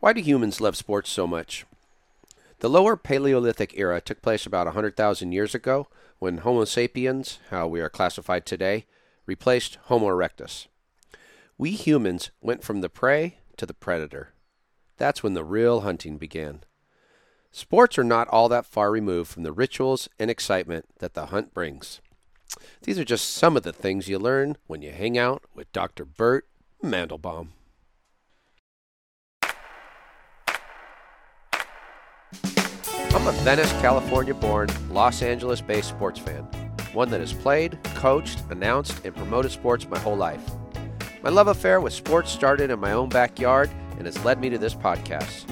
[0.00, 1.64] Why do humans love sports so much?
[2.60, 5.88] The lower Paleolithic era took place about 100,000 years ago
[6.18, 8.86] when Homo sapiens, how we are classified today,
[9.26, 10.66] replaced Homo erectus.
[11.58, 14.32] We humans went from the prey to the predator.
[14.96, 16.64] That's when the real hunting began.
[17.52, 21.54] Sports are not all that far removed from the rituals and excitement that the hunt
[21.54, 22.00] brings.
[22.82, 26.04] These are just some of the things you learn when you hang out with Dr.
[26.04, 26.46] Bert
[26.82, 27.48] Mandelbaum.
[33.14, 36.42] I'm a Venice, California born, Los Angeles based sports fan,
[36.92, 40.42] one that has played, coached, announced, and promoted sports my whole life.
[41.22, 44.58] My love affair with sports started in my own backyard and has led me to
[44.58, 45.44] this podcast.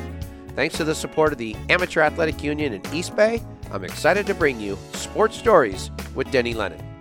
[0.56, 4.34] Thanks to the support of the Amateur Athletic Union in East Bay, I'm excited to
[4.34, 6.91] bring you Sports Stories with Denny Lennon.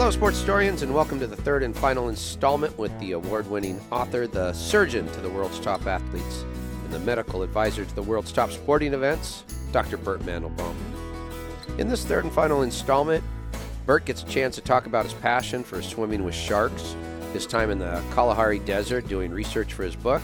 [0.00, 3.78] Hello, sports historians, and welcome to the third and final installment with the award winning
[3.92, 6.42] author, the surgeon to the world's top athletes,
[6.84, 9.98] and the medical advisor to the world's top sporting events, Dr.
[9.98, 10.74] Bert Mandelbaum.
[11.76, 13.22] In this third and final installment,
[13.84, 16.96] Bert gets a chance to talk about his passion for swimming with sharks,
[17.34, 20.22] his time in the Kalahari Desert doing research for his book,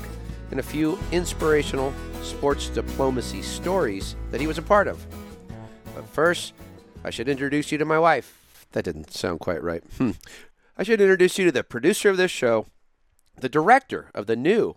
[0.52, 1.92] and a few inspirational
[2.22, 5.06] sports diplomacy stories that he was a part of.
[5.94, 6.54] But first,
[7.04, 8.45] I should introduce you to my wife.
[8.76, 9.82] That didn't sound quite right.
[9.96, 10.10] Hmm.
[10.76, 12.66] I should introduce you to the producer of this show,
[13.34, 14.76] the director of the new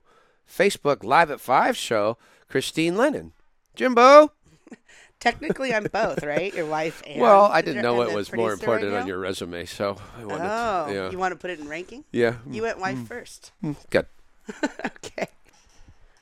[0.50, 3.34] Facebook Live at 5 show, Christine Lennon.
[3.76, 4.32] Jimbo!
[5.20, 6.54] Technically, I'm both, right?
[6.56, 7.20] Your wife and.
[7.22, 10.46] Well, I didn't know it was more important right on your resume, so I wanted
[10.46, 10.94] Oh, to.
[10.94, 11.12] Yeah.
[11.12, 12.06] you want to put it in ranking?
[12.14, 12.36] yeah.
[12.50, 13.06] You went wife mm.
[13.06, 13.52] first.
[13.62, 14.06] Mm, good.
[14.64, 15.28] okay.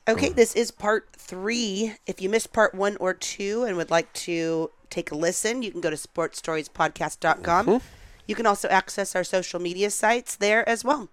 [0.08, 0.34] Okay, mm.
[0.34, 1.94] this is part three.
[2.08, 5.70] If you missed part one or two and would like to take a listen, you
[5.70, 7.66] can go to sportsstoriespodcast.com.
[7.66, 7.86] Mm-hmm.
[8.26, 11.08] You can also access our social media sites there as well.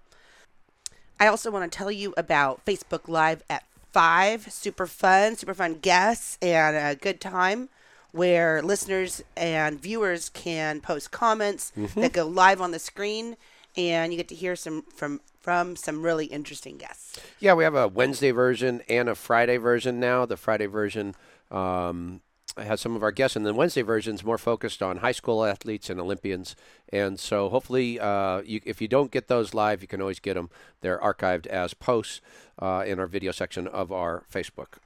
[1.20, 3.64] I also want to tell you about Facebook Live at
[3.94, 4.52] 5.
[4.52, 7.70] Super fun, super fun guests, and a good time
[8.12, 12.02] where listeners and viewers can post comments Mm-hmm.
[12.02, 13.38] that go live on the screen,
[13.78, 17.20] and you get to hear some from from some really interesting guests.
[17.40, 20.26] Yeah, we have a Wednesday version and a Friday version now.
[20.26, 21.14] The Friday version
[21.52, 22.22] um,
[22.58, 25.44] has some of our guests, and the Wednesday version is more focused on high school
[25.44, 26.56] athletes and Olympians.
[26.90, 30.36] And so, hopefully, uh, you, if you don't get those live, you can always get
[30.36, 30.50] them.
[30.82, 32.22] They're archived as posts
[32.60, 34.78] uh, in our video section of our Facebook.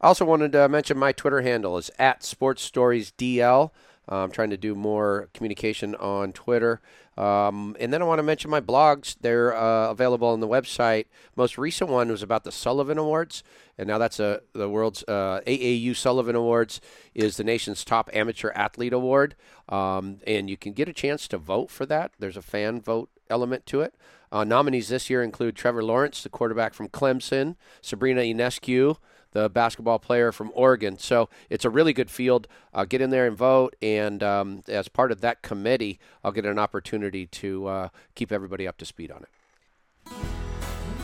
[0.00, 3.70] I also wanted to mention my Twitter handle is at SportsStoriesDL.
[4.10, 6.80] Uh, I'm trying to do more communication on Twitter.
[7.16, 9.16] Um, and then I want to mention my blogs.
[9.20, 11.06] They're uh, available on the website.
[11.36, 13.42] Most recent one was about the Sullivan Awards.
[13.78, 16.80] And now that's a, the world's uh, AAU Sullivan Awards
[17.14, 19.34] is the nation's top amateur athlete award.
[19.68, 22.12] Um, and you can get a chance to vote for that.
[22.18, 23.94] There's a fan vote element to it.
[24.30, 28.96] Uh, nominees this year include Trevor Lawrence, the quarterback from Clemson, Sabrina Ionescu,
[29.34, 30.98] the basketball player from Oregon.
[30.98, 32.48] So it's a really good field.
[32.72, 33.76] Uh, get in there and vote.
[33.82, 38.66] And um, as part of that committee, I'll get an opportunity to uh, keep everybody
[38.66, 39.28] up to speed on it.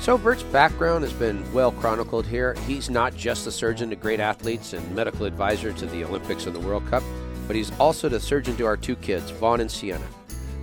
[0.00, 2.54] So Bert's background has been well chronicled here.
[2.66, 6.54] He's not just the surgeon to great athletes and medical advisor to the Olympics and
[6.54, 7.02] the World Cup,
[7.46, 10.06] but he's also the surgeon to our two kids, Vaughn and Sienna.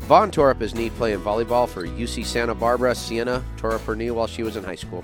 [0.08, 2.96] Vaughn tore up his knee playing volleyball for UC Santa Barbara.
[2.96, 5.04] Sienna tore up her knee while she was in high school.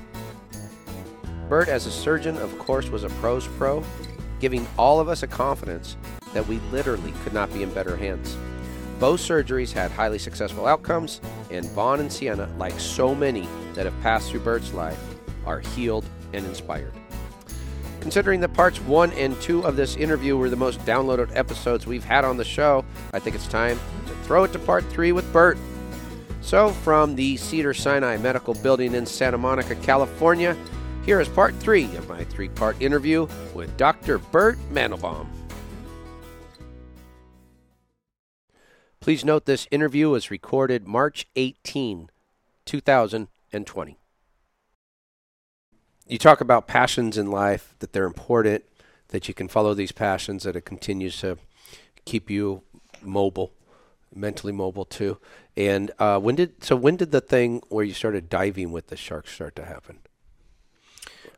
[1.53, 3.83] Bert, as a surgeon, of course, was a pro's pro,
[4.39, 5.97] giving all of us a confidence
[6.33, 8.35] that we literally could not be in better hands.
[8.99, 11.21] Both surgeries had highly successful outcomes,
[11.51, 14.99] and Vaughn and Sienna, like so many that have passed through Bert's life,
[15.45, 16.91] are healed and inspired.
[18.01, 22.03] Considering that parts one and two of this interview were the most downloaded episodes we've
[22.03, 25.31] had on the show, I think it's time to throw it to part three with
[25.31, 25.59] Bert.
[26.41, 30.57] So, from the Cedar Sinai Medical Building in Santa Monica, California,
[31.05, 34.17] here is part three of my three part interview with Dr.
[34.17, 35.27] Bert Mandelbaum.
[38.99, 42.09] Please note this interview was recorded March 18,
[42.65, 43.97] 2020.
[46.07, 48.63] You talk about passions in life, that they're important,
[49.09, 51.37] that you can follow these passions, that it continues to
[52.05, 52.63] keep you
[53.01, 53.51] mobile,
[54.15, 55.17] mentally mobile too.
[55.57, 58.95] And uh, when did so when did the thing where you started diving with the
[58.95, 59.99] sharks start to happen?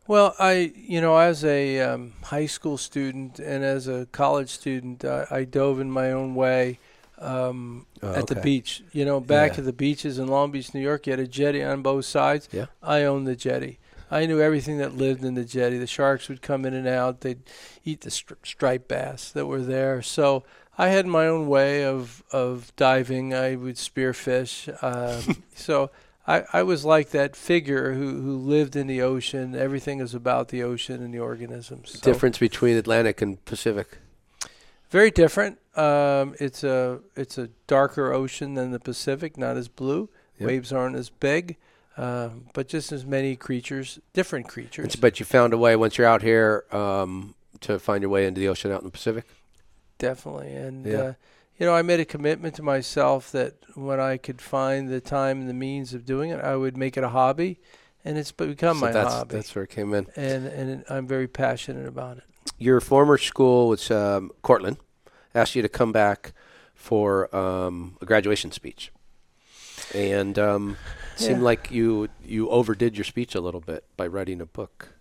[0.07, 5.03] Well, I, you know, as a um, high school student and as a college student,
[5.03, 6.79] I, I dove in my own way
[7.17, 8.83] um, Oh, at the beach.
[8.91, 9.59] You know, back Yeah.
[9.59, 12.47] at the beaches in Long Beach, New York, you had a jetty on both sides.
[12.51, 12.65] Yeah.
[12.83, 13.79] I owned the jetty.
[14.11, 15.79] I knew everything that lived in the jetty.
[15.79, 17.21] The sharks would come in and out.
[17.21, 17.41] They'd
[17.83, 20.03] eat the stri- striped bass that were there.
[20.03, 20.43] So
[20.77, 23.33] I had my own way of of diving.
[23.33, 24.69] I would spearfish.
[24.83, 25.89] Um, so
[26.27, 29.55] I, I was like that figure who, who lived in the ocean.
[29.55, 31.91] Everything is about the ocean and the organisms.
[31.91, 33.97] So Difference between Atlantic and Pacific.
[34.89, 35.59] Very different.
[35.75, 40.09] Um, it's a it's a darker ocean than the Pacific, not as blue.
[40.39, 40.47] Yep.
[40.47, 41.57] Waves aren't as big,
[41.97, 44.85] um, but just as many creatures, different creatures.
[44.85, 48.25] It's- But you found a way once you're out here um, to find your way
[48.25, 49.25] into the ocean out in the Pacific.
[49.97, 50.53] Definitely.
[50.55, 50.97] And, Yeah.
[50.97, 51.13] uh,
[51.57, 55.41] you know, I made a commitment to myself that when I could find the time
[55.41, 57.59] and the means of doing it, I would make it a hobby.
[58.03, 59.35] And it's become so my that's hobby.
[59.35, 60.07] that's where it came in.
[60.15, 62.23] and, and I'm very passionate about it.
[62.59, 64.77] Your former school which um, Cortland.
[65.33, 66.31] Asked you to come back
[66.75, 68.89] for um, a graduation speech,
[69.93, 70.77] and um,
[71.15, 71.43] it seemed Yeah.
[71.43, 74.93] like you you overdid your speech a little bit by writing a book.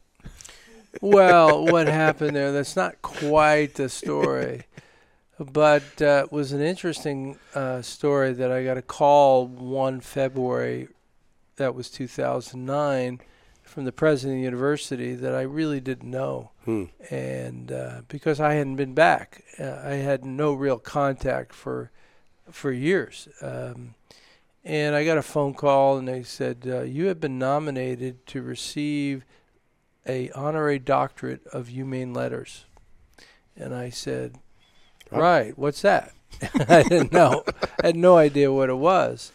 [1.00, 2.50] well, what happened there?
[2.52, 4.62] That's not quite the story,
[5.38, 10.88] but uh, it was an interesting uh, story that I got a call one February,
[11.56, 13.20] that was 2009,
[13.62, 16.84] from the president of the university that I really didn't know, Hmm.
[17.10, 21.90] and uh, because I hadn't been back, uh, I had no real contact for
[22.50, 23.28] for years.
[23.40, 23.94] Um,
[24.64, 28.42] and I got a phone call, and they said, uh, "You have been nominated to
[28.42, 29.24] receive."
[30.06, 32.66] a honorary doctorate of humane letters.
[33.56, 34.38] And I said.
[35.14, 36.12] "Right, what's that?"
[36.68, 37.44] I didn't know.
[37.82, 39.32] I had no idea what it was.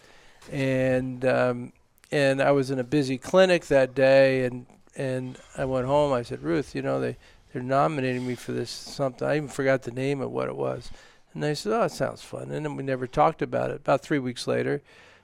[0.51, 1.73] And um,
[2.11, 4.65] and I was in a busy clinic that day and
[4.95, 6.11] and I went home.
[6.13, 7.17] I said, "Ruth, you know, they
[7.53, 9.27] they're nominating me for this something.
[9.27, 10.89] I even forgot the name of what it was."
[11.33, 13.77] And they said, "Oh, it sounds fun." And then we never talked about it.
[13.77, 14.81] About 3 weeks later,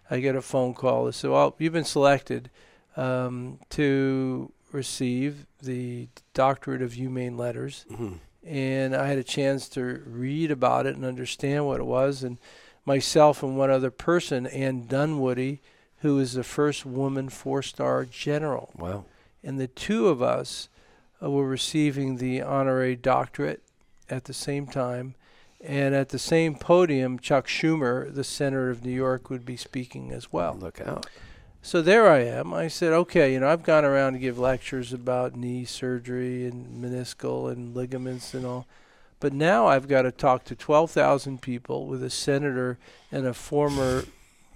[0.10, 1.06] I get a phone call.
[1.06, 2.50] They said, "Well, you've been selected
[2.96, 8.19] um, to receive the doctorate of humane letters Mhm.
[8.45, 12.38] And i had a chance to read about it and understand what it was and
[12.86, 15.59] myself and one other person ann dunwoody
[16.00, 19.06] who is the first woman four-star general Wow.
[19.44, 20.69] and the two of us
[21.24, 23.62] uh, were receiving the honorary doctorate
[24.09, 25.15] at the same time
[25.62, 30.12] and at the same podium chuck schumer the senator of new york would be speaking
[30.12, 31.07] as well Look out.
[31.65, 32.53] So there I am.
[32.53, 36.79] I said, okay, you know, I've gone around to give lectures about knee surgery and
[36.79, 38.67] meniscal and ligaments and all.
[39.19, 42.77] But now I've got to talk to 12,000 people with a senator
[43.12, 44.03] and a former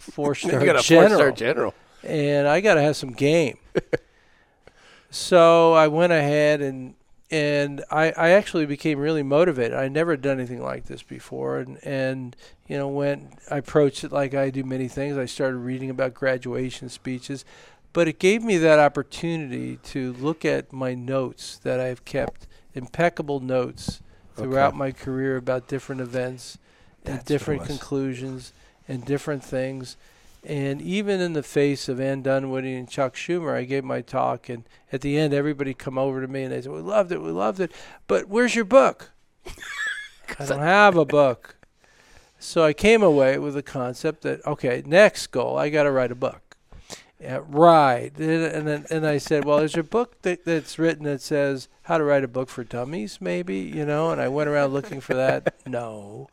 [0.68, 1.10] got a general.
[1.10, 1.74] four-star general.
[2.04, 3.58] and I got to have some game.
[5.10, 6.94] so I went ahead and
[7.32, 9.78] and I, I actually became really motivated.
[9.78, 12.36] I never done anything like this before, and and
[12.68, 16.14] you know when I approached it like I do many things, I started reading about
[16.14, 17.46] graduation speeches,
[17.94, 23.40] but it gave me that opportunity to look at my notes that I've kept, impeccable
[23.40, 24.02] notes
[24.36, 24.78] throughout Okay.
[24.78, 26.58] my career about different events
[27.06, 28.54] and That's it different conclusions
[28.88, 29.98] and different things.
[30.44, 34.48] And even in the face of Ann Dunwoody and Chuck Schumer, I gave my talk,
[34.48, 37.22] and at the end, everybody come over to me and they said, "We loved it,
[37.22, 37.72] we loved it,
[38.08, 39.12] but where's your book?"
[40.40, 41.56] I don't have a book.
[42.40, 46.12] So I came away with the concept that okay, next goal, I got to write
[46.12, 46.50] a book.
[47.20, 48.12] Yeah, right.
[48.18, 51.68] And and, then, and I said, well, there's a book that, that's written that says
[51.84, 54.12] how to write a book for dummies, maybe, you know.
[54.12, 55.54] And I went around looking for that.
[55.68, 56.30] no.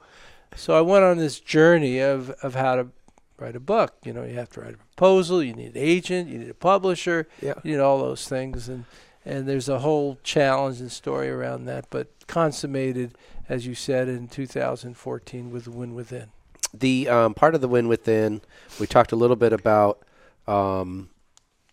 [0.54, 2.88] So I went on this journey of of how to
[3.38, 3.94] write a book.
[4.04, 5.42] You know, you have to write a proposal.
[5.42, 6.28] You need an agent.
[6.28, 7.28] You need a publisher.
[7.40, 7.54] Yeah.
[7.62, 8.84] You need all those things, and
[9.24, 11.86] and there's a whole challenge and story around that.
[11.90, 13.14] But consummated,
[13.48, 16.28] as you said, in 2014 with the Win Within.
[16.72, 18.42] The um, part of the win within,
[18.78, 20.04] we talked a little bit about,
[20.46, 21.08] um,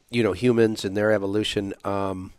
[0.10, 1.74] you know, humans and their evolution.
[1.84, 2.32] Um,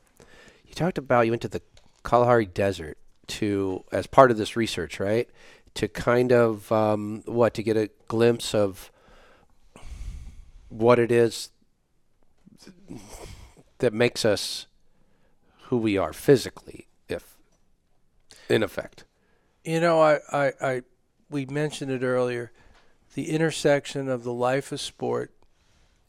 [0.67, 1.61] you talked about you went to the
[2.05, 5.29] Kalahari Desert to as part of this research, right?
[5.75, 8.91] To kind of um, what to get a glimpse of
[10.75, 11.51] what it is
[13.79, 14.67] that makes us
[15.65, 17.37] who we are physically, if
[18.49, 19.05] in effect.
[19.65, 20.83] You know, I, I, I,
[21.31, 22.51] we mentioned it earlier,
[23.15, 25.31] the intersection of the life of sport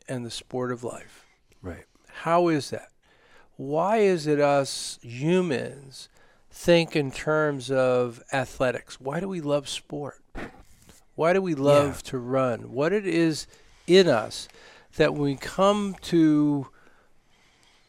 [0.07, 1.25] and the sport of life.
[1.62, 1.86] Right.
[2.22, 2.89] How is that?
[3.57, 6.10] Why is it us humans
[6.51, 9.00] think in terms of athletics?
[9.00, 10.22] Why do we love sport?
[11.13, 12.72] Why do we love to run?
[12.72, 13.48] What it is
[13.88, 14.48] in us
[14.98, 16.68] that when we come to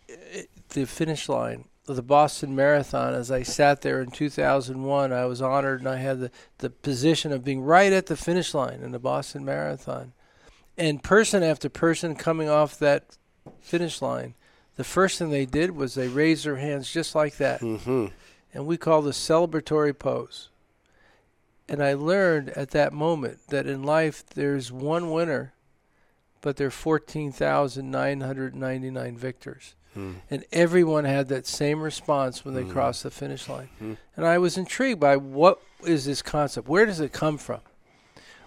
[0.08, 5.24] eh, the finish line of the Boston Marathon, as I sat there in 2001, I
[5.24, 8.80] was honored and I had the, the position of being right at the finish line
[8.82, 10.12] in the Boston Marathon.
[10.76, 13.16] And person after person coming off that
[13.60, 14.34] finish line
[14.76, 17.60] the first thing they did was they raised their hands just like that.
[17.60, 18.06] Mm-hmm.
[18.52, 20.50] And we call this celebratory pose.
[21.68, 25.52] And I learned at that moment that in life there's one winner,
[26.46, 29.74] but there are 14,999 victors.
[29.96, 30.14] Mm.
[30.30, 32.70] And everyone had that same response when they Mm.
[32.70, 33.68] crossed the finish line.
[33.82, 33.96] Mm.
[34.16, 36.68] And I was intrigued by what is this concept?
[36.68, 37.62] Where does it come from?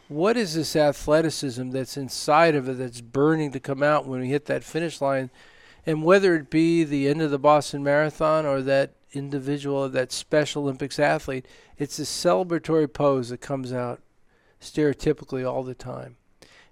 [0.07, 4.29] What is this athleticism that's inside of it that's burning to come out when we
[4.29, 5.29] hit that finish line?
[5.85, 10.63] And whether it be the end of the Boston Marathon or that individual, that Special
[10.63, 11.45] Olympics athlete,
[11.77, 13.99] it's a celebratory pose that comes out
[14.61, 16.15] stereotypically all the time.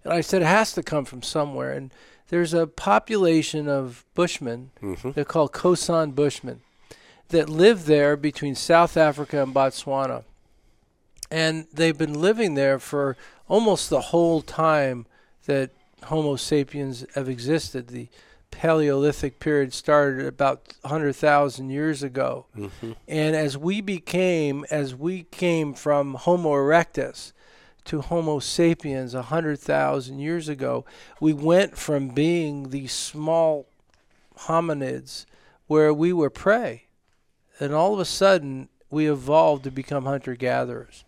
[0.04, 1.72] And I said it has to come from somewhere.
[1.72, 1.92] And
[2.30, 5.12] there's a population of Bushmen, Mm-hmm.
[5.12, 6.62] they're called Khoisan Bushmen,
[7.30, 10.24] that live there between South Africa and Botswana.
[11.30, 13.18] And they've been living there for
[13.50, 15.06] almost the whole time
[15.46, 15.72] that
[16.04, 17.88] Homo sapiens have existed.
[17.90, 18.08] The
[18.52, 22.46] Paleolithic period started about 100,000 years ago.
[22.58, 22.94] Mm-hmm.
[23.08, 27.34] And as we became, as we came from Homo erectus
[27.88, 30.86] to Homo sapiens 100,000 years ago,
[31.20, 33.68] we went from being these small
[34.42, 35.26] hominids
[35.68, 36.84] where we were prey.
[37.60, 41.04] And all of a sudden, we evolved to become hunter gatherers.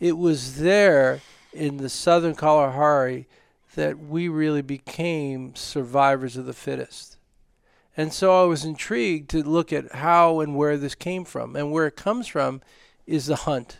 [0.00, 1.20] It was there
[1.52, 3.26] in the southern Kalahari
[3.74, 7.16] that we really became survivors of the fittest.
[7.96, 11.56] And so I was intrigued to look at how and where this came from.
[11.56, 12.60] And where it comes from
[13.06, 13.78] is the hunt.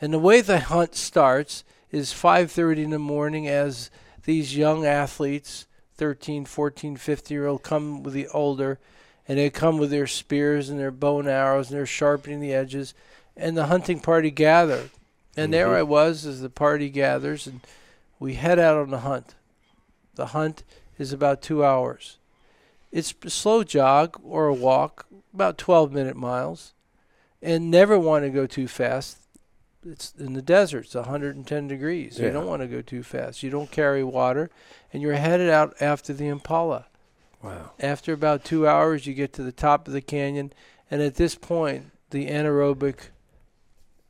[0.00, 3.90] And the way the hunt starts is 5:30 in the morning as
[4.24, 8.78] these young athletes, 13, 14, 15 year old come with the older
[9.28, 12.52] and they come with their spears and their bow and arrows and they're sharpening the
[12.52, 12.94] edges
[13.36, 14.90] and the hunting party gather.
[15.36, 15.76] And there Mhm.
[15.76, 17.60] I was as the party gathers and
[18.18, 19.34] we head out on the hunt.
[20.14, 20.62] The hunt
[20.98, 22.18] is about 2 hours.
[22.92, 26.72] It's a slow jog or a walk, about 12 minute miles,
[27.42, 29.18] and never want to go too fast.
[29.88, 32.18] It's in the desert, it's 110 degrees.
[32.18, 33.42] You don't want to go too fast.
[33.42, 34.50] You don't carry water,
[34.92, 36.86] and you're headed out after the impala.
[37.42, 37.70] Wow.
[37.78, 40.52] After about two hours, you get to the top of the canyon,
[40.90, 43.10] and at this point, the anaerobic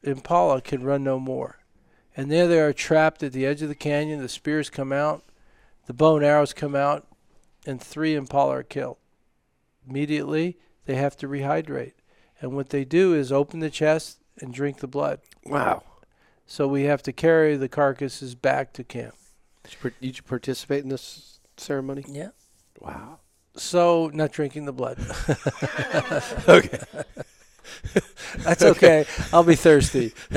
[0.03, 1.59] impala can run no more.
[2.17, 4.23] And there they are trapped at the edge of the canyon.
[4.23, 5.25] The spears come out,
[5.87, 7.07] the bow and arrows come out,
[7.67, 8.97] and three impala are killed.
[9.89, 10.57] Immediately,
[10.87, 11.93] they have to rehydrate.
[12.41, 15.21] And what they do is open the chest and drink the blood.
[15.49, 15.83] Wow.
[16.47, 19.15] So we have to carry the carcasses back to camp.
[19.65, 22.05] Did you, did you participate in this ceremony?
[22.09, 22.31] Yeah.
[22.81, 23.19] Wow.
[23.57, 24.99] So, not drinking the blood.
[26.49, 26.79] Okay.
[28.39, 29.07] That's okay.
[29.33, 30.13] I'll be thirsty.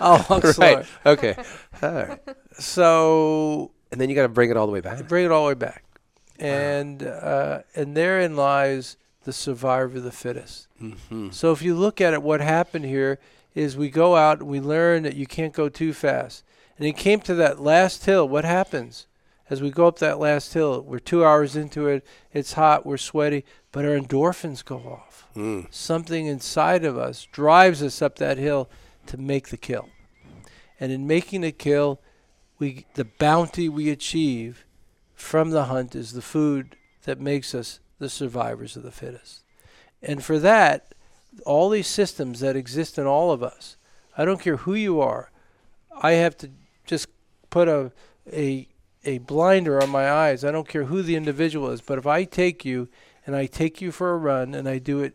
[0.00, 0.76] I'll walk slower.
[0.76, 0.86] right.
[1.04, 1.34] Okay.
[1.82, 2.20] All right.
[2.58, 5.06] So And then you got to bring it all the way back.
[5.08, 5.84] bring it all the way back,
[6.38, 10.68] and uh, and therein lies the survivor of the fittest.
[10.80, 11.30] Mm-hmm.
[11.30, 13.18] So if you look at it, what happened here
[13.54, 16.44] is we go out and we learn that you can't go too fast.
[16.76, 18.28] And it came to that last hill.
[18.28, 19.06] What happens
[19.48, 20.82] as we go up that last hill?
[20.82, 22.04] We're two hours into it.
[22.32, 22.84] It's hot.
[22.84, 25.14] We're sweaty, but our endorphins go off.
[25.36, 25.66] Mm.
[25.74, 28.70] something inside of us drives us up that hill
[29.06, 29.88] to make the kill.
[30.78, 32.00] And in making the kill,
[32.60, 34.64] we the bounty we achieve
[35.14, 39.42] from the hunt is the food that makes us the survivors of the fittest.
[40.00, 40.94] And for that,
[41.44, 43.76] all these systems that exist in all of us,
[44.16, 45.30] I don't care who you are,
[46.00, 46.50] I have to
[46.86, 47.08] just
[47.50, 47.92] put a
[48.32, 48.68] a
[49.04, 50.44] a blinder on my eyes.
[50.44, 52.88] I don't care who the individual is, but if I take you
[53.26, 55.14] and I take you for a run and I do it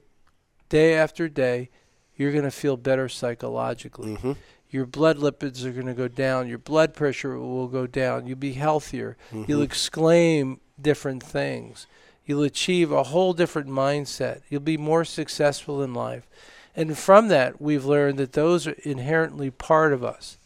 [0.69, 1.69] day after day,
[2.15, 4.15] you're going to feel better psychologically.
[4.15, 4.33] Mm-hmm.
[4.69, 6.47] Your blood lipids are going to go down.
[6.47, 8.27] Your blood pressure will go down.
[8.27, 9.17] You'll be healthier.
[9.47, 11.87] You'll exclaim different things.
[12.29, 14.41] You'll achieve a whole different mindset.
[14.51, 16.27] You'll be more successful in life.
[16.75, 20.37] And from that, we've learned that those are inherently part of us.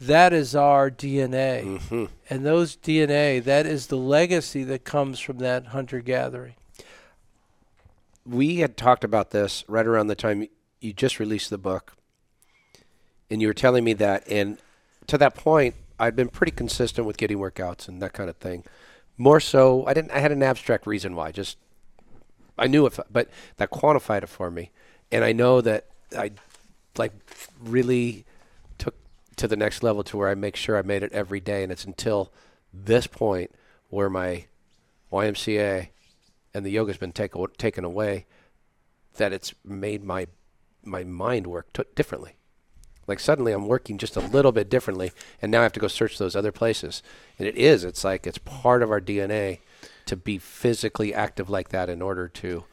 [0.00, 1.78] That is our DNA.
[1.78, 2.04] Mm-hmm.
[2.28, 6.54] And those DNA, that is the legacy that comes from that hunter gathering.
[8.26, 10.48] we had talked about this right around the time
[10.80, 11.92] you just released the book,
[13.30, 14.28] and you were telling me that.
[14.28, 14.58] And
[15.06, 18.64] to that point, I'd been pretty consistent with getting workouts and that kind of thing.
[19.18, 20.10] More so, I didn't.
[20.10, 21.32] I had an abstract reason why.
[21.32, 21.58] Just
[22.58, 24.70] I knew if, but that quantified it for me,
[25.10, 26.32] and I know that I
[26.96, 27.12] like
[27.60, 28.24] really
[28.78, 28.94] took
[29.36, 31.70] to the next level to where I make sure I made it every day, and
[31.70, 32.32] it's until
[32.72, 33.50] this point
[33.90, 34.46] where my
[35.12, 35.88] YMCA
[36.54, 38.26] and the yoga's been take, taken away
[39.16, 40.26] that it's made my
[40.84, 42.36] my mind work t- differently.
[43.06, 45.88] Like suddenly I'm working just a little bit differently, and now I have to go
[45.88, 47.02] search those other places.
[47.38, 49.58] And it is, it's like it's part of our DNA
[50.06, 52.64] to be physically active like that in order to,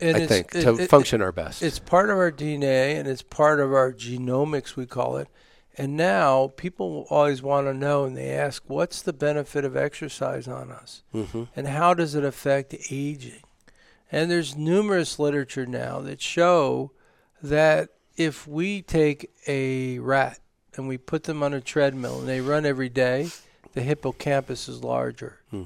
[0.00, 1.62] And I think, it- to it- function our best.
[1.62, 5.28] It's part of our DNA and it's part of our genomics, we call it.
[5.76, 10.46] And now people always want to know and they ask, what's the benefit of exercise
[10.46, 11.02] on us?
[11.12, 13.42] hmm And how does it affect aging?
[14.12, 16.92] And there's numerous literature now that show
[17.42, 20.38] that if we take a rat
[20.76, 23.28] and we put them on a treadmill and they run every day,
[23.72, 25.40] the hippocampus is larger.
[25.50, 25.64] Hmm.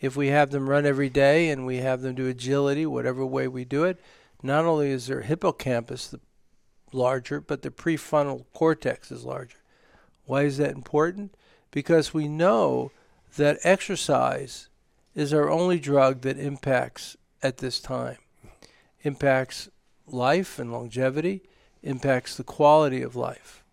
[0.00, 3.48] If we have them run every day and we have them do agility, whatever way
[3.48, 4.00] we do it,
[4.42, 6.20] not only is their hippocampus the
[6.92, 9.58] larger, but the prefrontal cortex is larger.
[10.24, 11.34] Why is that important?
[11.70, 12.90] Because we know
[13.36, 14.68] that exercise
[15.14, 18.16] is our only drug that impacts at this time.
[19.02, 19.68] Impacts
[20.06, 21.42] life and longevity,
[21.82, 23.64] impacts the quality of life.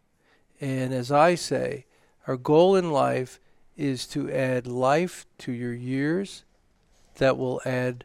[0.60, 1.86] And as I say,
[2.28, 3.40] our goal in life
[3.76, 6.44] is to add life to your years
[7.18, 8.04] that will add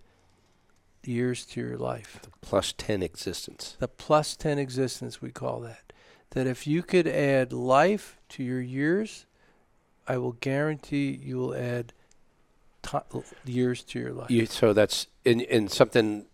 [1.04, 3.76] years to your life The Plus 10 existence.
[3.80, 5.92] the plus 10 existence we call that
[6.30, 9.26] that if you could add life to your years
[10.06, 11.92] i will guarantee you will add
[12.84, 12.98] ti
[13.44, 16.26] years to your life You, so that's in, in something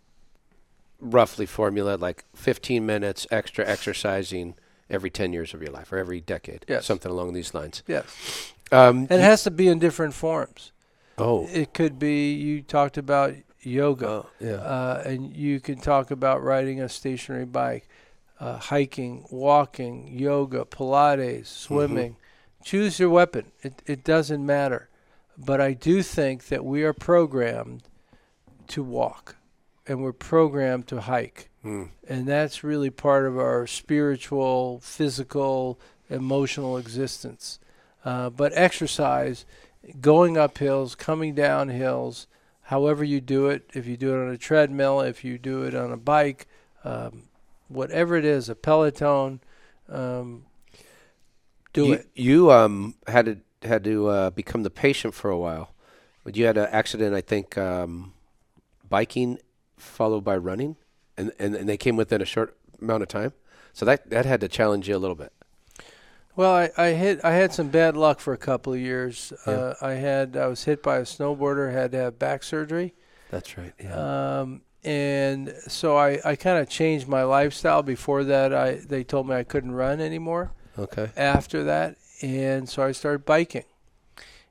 [1.01, 4.55] roughly formula like 15 minutes extra exercising
[4.91, 6.65] every 10 years of your life or every decade.
[6.69, 6.87] Yes.
[6.87, 7.83] Something along these lines.
[7.87, 10.73] yes Um, and it has to be in different forms
[11.19, 11.47] oh.
[11.53, 14.53] it could be you talked about yoga Oh, yeah.
[14.55, 17.89] uh, and you can talk about riding a stationary bike,
[18.41, 22.17] uh, hiking, walking, yoga, Pilates, swimming.
[22.65, 23.47] Choose your weapon.
[23.63, 24.89] It, it doesn't matter.
[25.37, 27.83] But I do think that we are programmed
[28.69, 29.37] to walk
[29.89, 31.49] and we're programmed to hike.
[31.65, 31.89] Mm.
[32.07, 35.81] And that's really part of our spiritual, physical,
[36.11, 37.59] emotional existence.
[38.05, 39.45] Uh, but exercise,
[40.01, 42.27] going up hills, coming down hills,
[42.63, 45.75] however you do it, if you do it on a treadmill, if you do it
[45.75, 46.47] on a bike,
[46.85, 47.25] um,
[47.69, 49.41] whatever it is, a Peloton,
[49.89, 50.45] um,
[51.73, 52.09] do you, it.
[52.15, 55.75] You um, had to had to uh, become the patient for a while.
[56.25, 58.13] But you had an accident, I think, um,
[58.89, 59.39] biking
[59.79, 60.77] followed by running,
[61.17, 63.33] and, and and they came within a short amount of time.
[63.73, 65.33] So that that had to challenge you a little bit.
[66.37, 69.33] Well, I, I hit I had some bad luck for a couple of years.
[69.47, 69.53] Yeah.
[69.53, 72.95] Uh, I had I was hit by a snowboarder, had to have back surgery.
[73.31, 73.75] That's right.
[73.93, 77.83] Um, and so I, I kind of changed my lifestyle.
[77.83, 80.53] Before that, I they told me I couldn't run anymore.
[80.79, 81.11] okay.
[81.17, 83.65] After that, and so I started biking,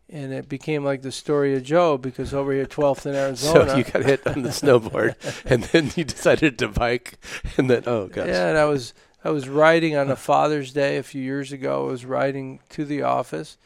[0.09, 3.65] and it became like the story of Job because over here, 12th in Arizona.
[3.67, 5.15] So you got hit on the snowboard,
[5.45, 7.17] and then you decided to bike,
[7.57, 8.27] and then oh gosh.
[8.27, 8.93] Yeah, and I was
[9.23, 11.87] I was riding on a Father's Day a few years ago.
[11.87, 13.57] I was riding to the office.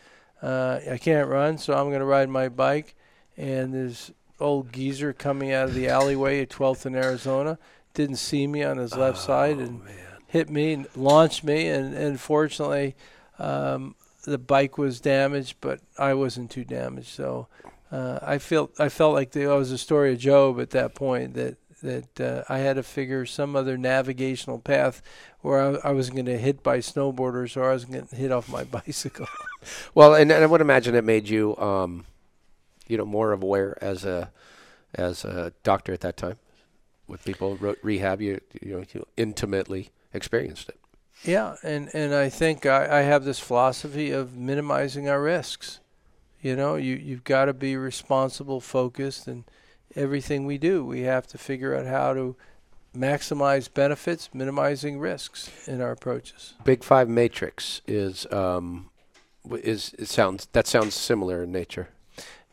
[0.42, 2.96] Uh, I can't run, so I'm going to ride my bike.
[3.38, 7.60] And this old geezer coming out of the alleyway at 12th in Arizona
[7.94, 9.82] didn't see me on his left side and
[10.26, 11.68] hit me and launched me.
[11.68, 12.96] And, and fortunately,
[13.38, 17.10] um, the bike was damaged, but I wasn't too damaged.
[17.10, 17.48] So
[17.92, 21.34] uh, I felt I felt like the, was a story of Job at that point
[21.34, 25.02] that that uh, I had to figure some other navigational path
[25.42, 28.32] where I, I was going to hit by snowboarders or I was going to hit
[28.32, 29.28] off my bicycle.
[29.94, 32.06] Well, and, and I would imagine it made you, um,
[32.88, 34.32] you know, more aware as a
[34.96, 36.38] as a doctor at that time.
[37.06, 40.81] With people ro- rehab, you you know you intimately experienced it.
[41.24, 45.80] Yeah, and and I think I, I have this philosophy of minimizing our risks.
[46.42, 49.44] You know, you you've got to be responsible, focused, and
[49.96, 52.36] everything we do, we have to figure out how to
[52.96, 56.54] maximize benefits, minimizing risks in our approaches.
[56.64, 58.90] Big Five Matrix is um,
[59.50, 61.90] is it sounds that sounds similar in nature.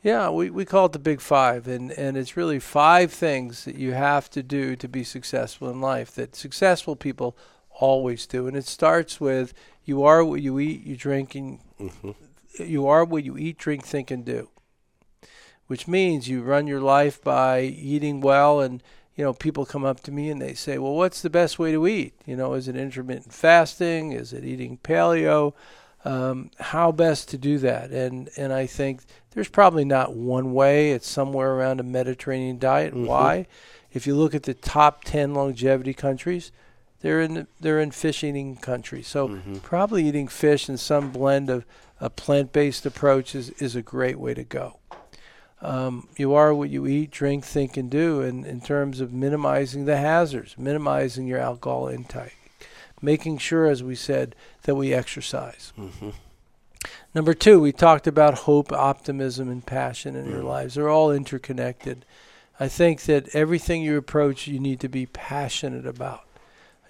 [0.01, 3.75] Yeah, we, we call it the big five, and, and it's really five things that
[3.75, 7.37] you have to do to be successful in life that successful people
[7.79, 8.47] always do.
[8.47, 12.11] And it starts with you are what you eat, you drink, and hmm
[12.59, 14.49] you are what you eat, drink, think, and do.
[15.69, 18.83] Which means you run your life by eating well, and
[19.15, 21.73] you know people come up to me and they say, "Well, what's the best way
[21.73, 22.15] to eat?
[22.27, 24.13] You know, is it intermittent fasting?
[24.13, 25.53] Is it eating paleo?
[26.05, 30.93] Um, how best to do that?" And and I think there's probably not one way.
[30.93, 32.95] It's somewhere around a Mediterranean diet.
[32.95, 33.07] Mhm.
[33.07, 33.47] Why?
[33.93, 36.51] If you look at the top ten longevity countries,
[37.01, 39.07] they're in they're in fish eating countries.
[39.09, 41.65] So hmm probably eating fish and some blend of
[42.01, 44.79] a plant-based approach is, is a great way to go.
[45.61, 49.85] Um, you are what you eat, drink, think, and do, and in terms of minimizing
[49.87, 52.37] the hazards, minimizing your alcohol intake,
[53.03, 55.73] making sure, as we said, that we exercise.
[55.77, 56.11] hmm
[57.13, 60.47] Number two, we talked about hope, optimism, and passion in your Mm.
[60.49, 60.75] lives.
[60.75, 62.05] They're all interconnected.
[62.61, 66.21] I think that everything you approach, you need to be passionate about.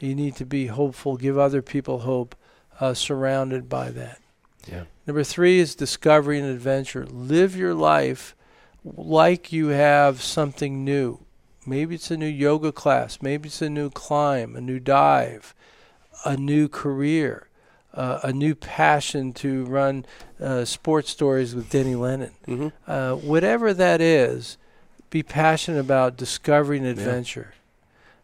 [0.00, 2.34] You need to be hopeful, give other people hope,
[2.80, 4.20] uh, surrounded by that.
[4.70, 4.84] Yeah.
[5.06, 7.06] Number three is discovery and adventure.
[7.06, 8.36] Live your life
[8.84, 11.20] like you have something new.
[11.66, 13.18] Maybe it's a new yoga class.
[13.20, 15.54] Maybe it's a new climb, a new dive,
[16.24, 17.48] a new career,
[17.94, 20.06] uh, a new passion to run
[20.40, 22.32] uh, sports stories with Denny Lennon.
[22.46, 22.68] Mm-hmm.
[22.90, 24.56] Uh, whatever that is,
[25.10, 26.92] be passionate about discovery and Yeah.
[26.92, 27.54] adventure.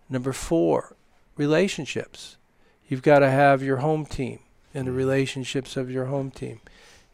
[0.08, 0.94] Number four,
[1.36, 2.36] relationships.
[2.88, 4.40] You've got to have your home team
[4.72, 6.60] and the relationships of your home team.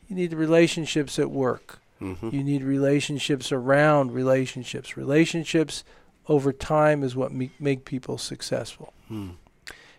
[0.08, 1.78] You need relationships at work.
[2.00, 2.30] Mm-hmm.
[2.30, 4.96] You need relationships around relationships.
[4.96, 5.84] Relationships
[6.28, 8.92] over time is what me- make people successful.
[9.10, 9.32] Mm.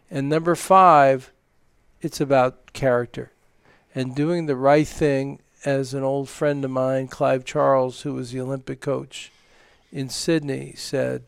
[0.09, 1.31] And number five,
[2.01, 3.31] it's about character
[3.93, 5.39] and doing the right thing.
[5.63, 9.31] As an old friend of mine, Clive Charles, who was the Olympic coach
[9.91, 11.21] in Sydney, said,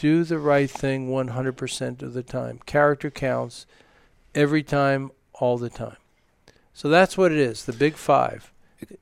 [0.00, 2.58] do the right thing 100% of the time.
[2.64, 3.66] Character counts
[4.34, 5.98] every time, all the time.
[6.72, 8.50] So that's what it is, the big five.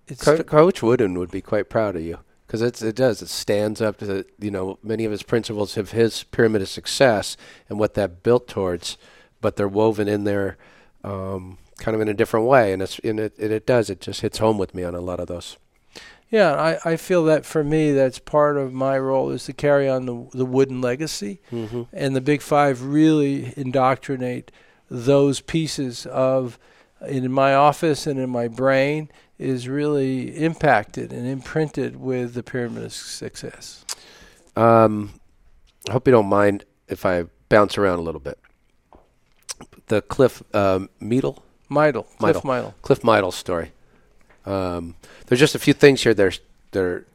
[0.09, 3.81] It's Co- Coach Wooden would be quite proud of you because it does it stands
[3.81, 7.37] up to the, you know many of his principles of his pyramid of success
[7.69, 8.99] and what that built towards,
[9.41, 10.57] but they're woven in there,
[11.05, 14.01] um, kind of in a different way, and it's and it and it does it
[14.01, 15.59] just hits home with me on a lot of those.
[16.31, 19.89] Yeah, I, I feel that for me, that's part of my role is to carry
[19.89, 21.41] on the, the wooden legacy.
[21.51, 21.85] Mm-hmm.
[21.93, 24.53] And the Big Five really indoctrinate
[24.91, 26.59] those pieces of,
[27.07, 32.85] in my office and in my brain, is really impacted and imprinted with the pyramid
[32.85, 33.85] of success.
[34.57, 35.15] Um,
[35.89, 38.39] I hope you don't mind if I bounce around a little bit.
[39.87, 42.75] The Cliff um, Meadle, Meidl, Cliff Meidl.
[42.83, 43.73] Cliff Meidl story.
[44.49, 44.95] Um,
[45.27, 46.39] there's just a few things here that are,
[46.73, 47.07] that are,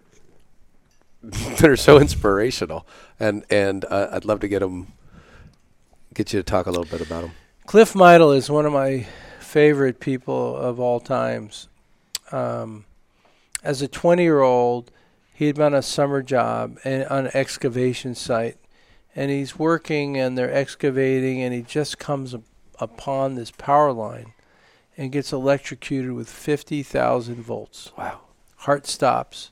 [1.23, 2.85] that are so inspirational,
[3.19, 4.87] and and uh, I'd love to get 'em-
[6.13, 7.31] get you to talk a little bit about them.
[7.65, 9.07] Cliff Meidl is one of my
[9.39, 11.67] favorite people of all times.
[12.31, 12.85] Um,
[13.63, 14.91] as a 20 year old,
[15.33, 18.57] he had been on a summer job on an excavation site,
[19.15, 22.41] and he's working and they're excavating, and he just comes up
[22.79, 24.33] upon this power line
[24.97, 27.91] and gets electrocuted with 50,000 volts.
[27.97, 28.21] Wow,
[28.57, 29.51] Heart stops.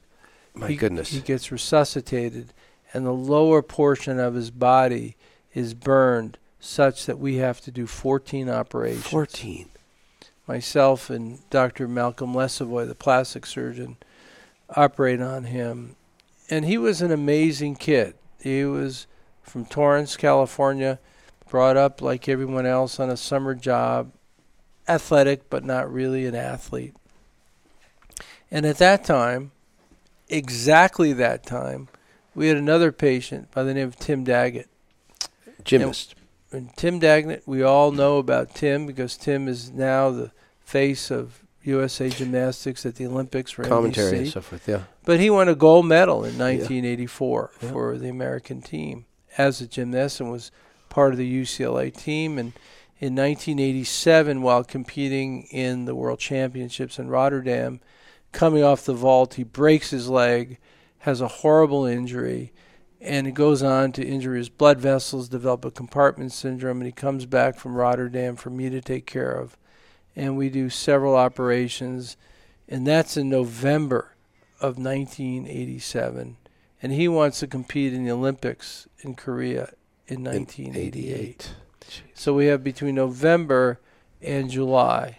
[0.54, 1.10] my he, goodness!
[1.10, 2.54] He gets resuscitated,
[2.94, 5.16] and the lower portion of his body
[5.54, 9.08] is burned such that we have to do 14 operations.
[9.08, 9.70] Fourteen.
[10.48, 11.88] Myself and Dr.
[11.88, 13.98] Malcolm Lesavoy, the plastic surgeon,
[14.76, 15.96] operate on him.
[16.50, 18.16] And he was an amazing kid.
[18.42, 19.08] He was
[19.42, 21.00] from Torrance, California,
[21.48, 24.12] brought up like everyone else on a summer job,
[24.96, 26.96] athletic, but not really an athlete.
[28.50, 29.52] And at that time,
[30.30, 31.88] exactly that time,
[32.36, 34.68] we had another patient by the name of Tim Daggett.
[35.64, 36.16] Gymnast.
[36.52, 41.44] And Tim Daggett, we all know about Tim because Tim is now the face of
[41.64, 44.32] USA Gymnastics at the Olympics for commentary and NBC.
[44.32, 44.68] so forth.
[44.68, 44.84] Yeah.
[45.06, 47.70] But he won a gold medal in 1984 Yeah.
[47.72, 49.06] for the American team
[49.38, 50.52] as a gymnast and was
[50.90, 52.38] part of the UCLA team.
[52.38, 52.54] And
[53.02, 57.82] in 1987, while competing in the World Championships in Rotterdam,
[58.32, 60.60] coming off the vault, he breaks his leg,
[61.00, 62.54] has a horrible injury,
[63.02, 66.92] and it goes on to injure his blood vessels, develop a compartment syndrome, and he
[66.92, 69.58] comes back from Rotterdam for me to take care of.
[70.16, 72.18] And we do several operations,
[72.70, 74.16] and that's in November
[74.60, 76.38] of 1987.
[76.84, 79.74] And he wants to compete in the Olympics in Korea
[80.08, 81.56] in 1988.
[82.14, 83.80] So we have between November
[84.22, 85.18] and July.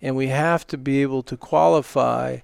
[0.00, 2.38] And we have to be able to qualify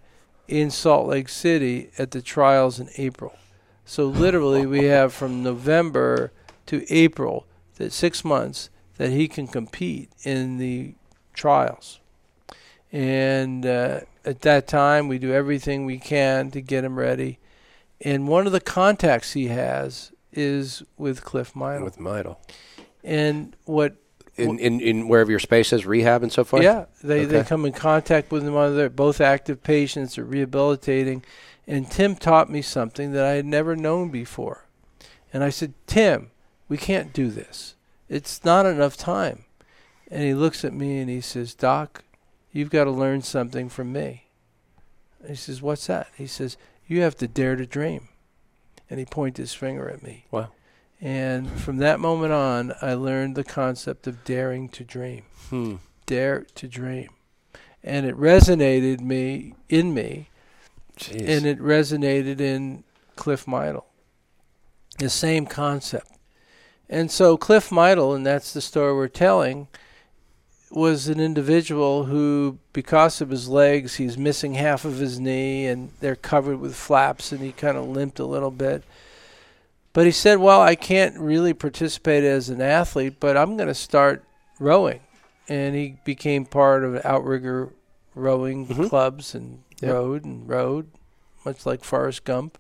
[0.49, 3.37] in Salt Lake City at the trials in April.
[3.85, 6.33] So literally, we have from November
[6.67, 10.95] to April, that six months, that he can compete in the
[11.35, 12.01] trials.
[12.93, 17.39] And uh, at that time, we do everything we can to get him ready.
[18.01, 21.85] And one of the contacts he has is with Cliff Meidl.
[21.85, 22.37] With Meidl.
[23.05, 23.97] And what
[24.37, 26.63] In, in in wherever your space is, rehab and so forth.
[26.63, 28.55] yeah, they, they come in contact with them.
[28.77, 30.17] They're both active patients.
[30.17, 31.25] They're rehabilitating.
[31.67, 34.65] And Tim taught me something that I had never known before.
[35.33, 36.31] And I said, Tim,
[36.69, 37.75] we can't do this.
[38.09, 39.45] It's not enough time.
[40.11, 42.03] And he looks at me and he says, Doc,
[42.53, 44.25] you've got to learn something from me.
[45.21, 46.09] And he says, What's that?
[46.17, 48.09] He says, You have to dare to dream.
[48.91, 50.27] And he pointed his finger at me.
[50.31, 50.49] Wow.
[51.05, 55.77] And from that moment on, I learned the concept of daring to dream Hmm.
[56.07, 57.11] dare to dream.
[57.85, 60.29] and it resonated me in me,
[60.97, 61.29] Jeez.
[61.29, 62.85] and it resonated in
[63.17, 63.83] Cliff Meidl.
[64.99, 66.07] The same concept.
[66.89, 69.67] And so Cliff Meidl, and that's the story we're telling,
[70.71, 75.91] was an individual who, because of his legs, he's missing half of his knee and
[76.01, 78.85] they're covered with flaps and he kind of limped a little bit.
[79.93, 83.75] But he said, Well, I can't really participate as an athlete, but I'm going to
[83.75, 84.25] start
[84.59, 85.01] rowing.
[85.49, 87.71] And he became part of outrigger
[88.15, 88.89] rowing Mhm.
[88.89, 89.93] clubs and Yep.
[89.93, 90.87] rowed and rowed,
[91.45, 92.57] much like Forrest Gump,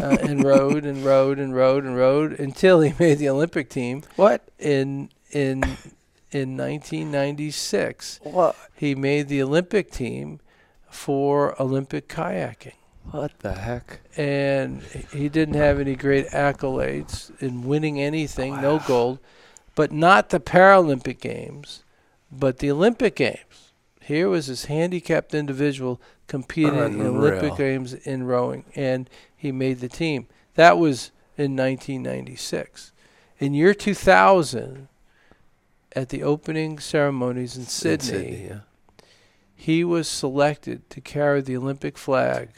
[0.00, 4.02] uh, and rowed and rowed and rowed and rowed until he made the Olympic team
[4.16, 4.42] what?
[4.58, 5.62] in in
[6.30, 8.20] in 1996.
[8.22, 8.56] What?
[8.74, 10.40] He made the Olympic team
[10.90, 12.72] for Olympic kayaking,
[13.10, 14.00] What the heck?
[14.16, 19.18] and he didn't have any great accolades in winning anything, no gold,
[19.74, 21.82] but not the Paralympic Games,
[22.30, 23.72] but the Olympic Games.
[24.00, 27.16] Here was this handicapped individual competing in Unreal.
[27.16, 30.26] Olympic Games in rowing, and he made the team.
[30.54, 32.92] That was in 1996.
[33.38, 34.88] In year 2000,
[35.94, 38.58] at the opening ceremonies in In Sydney, yeah.
[39.62, 42.48] He was selected to carry the Olympic flag.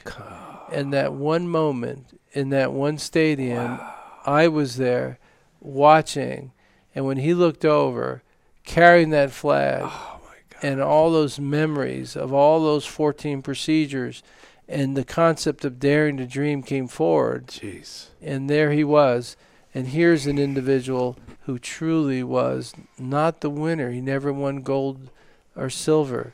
[0.73, 3.79] And that one moment in that one stadium,
[4.25, 5.19] I was there
[5.61, 6.53] watching,
[6.95, 8.23] and when he looked over,
[8.65, 10.65] carrying that flag, Oh my God.
[10.65, 14.23] and all those memories of all those 14 procedures,
[14.67, 18.07] and the concept of daring to dream came forward, Jeez.
[18.23, 19.37] and there he was.
[19.75, 23.91] And here's an individual who truly was not the winner.
[23.91, 25.11] He never won gold
[25.55, 26.33] or silver,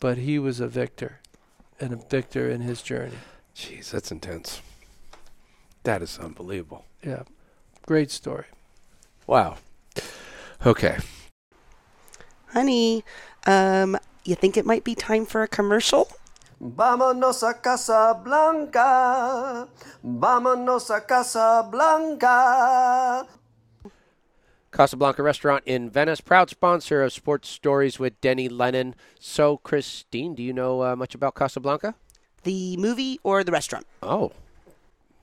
[0.00, 1.20] but he was a victor
[1.80, 3.18] and a victor in his journey.
[3.54, 4.60] Jeez, that's intense.
[5.84, 6.84] That is unbelievable.
[7.02, 7.22] Yeah.
[7.86, 8.46] Great story.
[9.26, 9.56] Wow.
[10.64, 10.98] Okay.
[12.48, 13.04] Honey,
[13.46, 16.08] um, you think it might be time for a commercial?
[16.60, 19.68] Vámonos a Casablanca.
[20.02, 23.26] Vámonos a Casablanca.
[24.76, 28.94] Casablanca Restaurant in Venice, proud sponsor of Sports Stories with Denny Lennon.
[29.18, 31.94] So, Christine, do you know uh, much about Casablanca?
[32.42, 33.86] The movie or the restaurant?
[34.02, 34.32] Oh,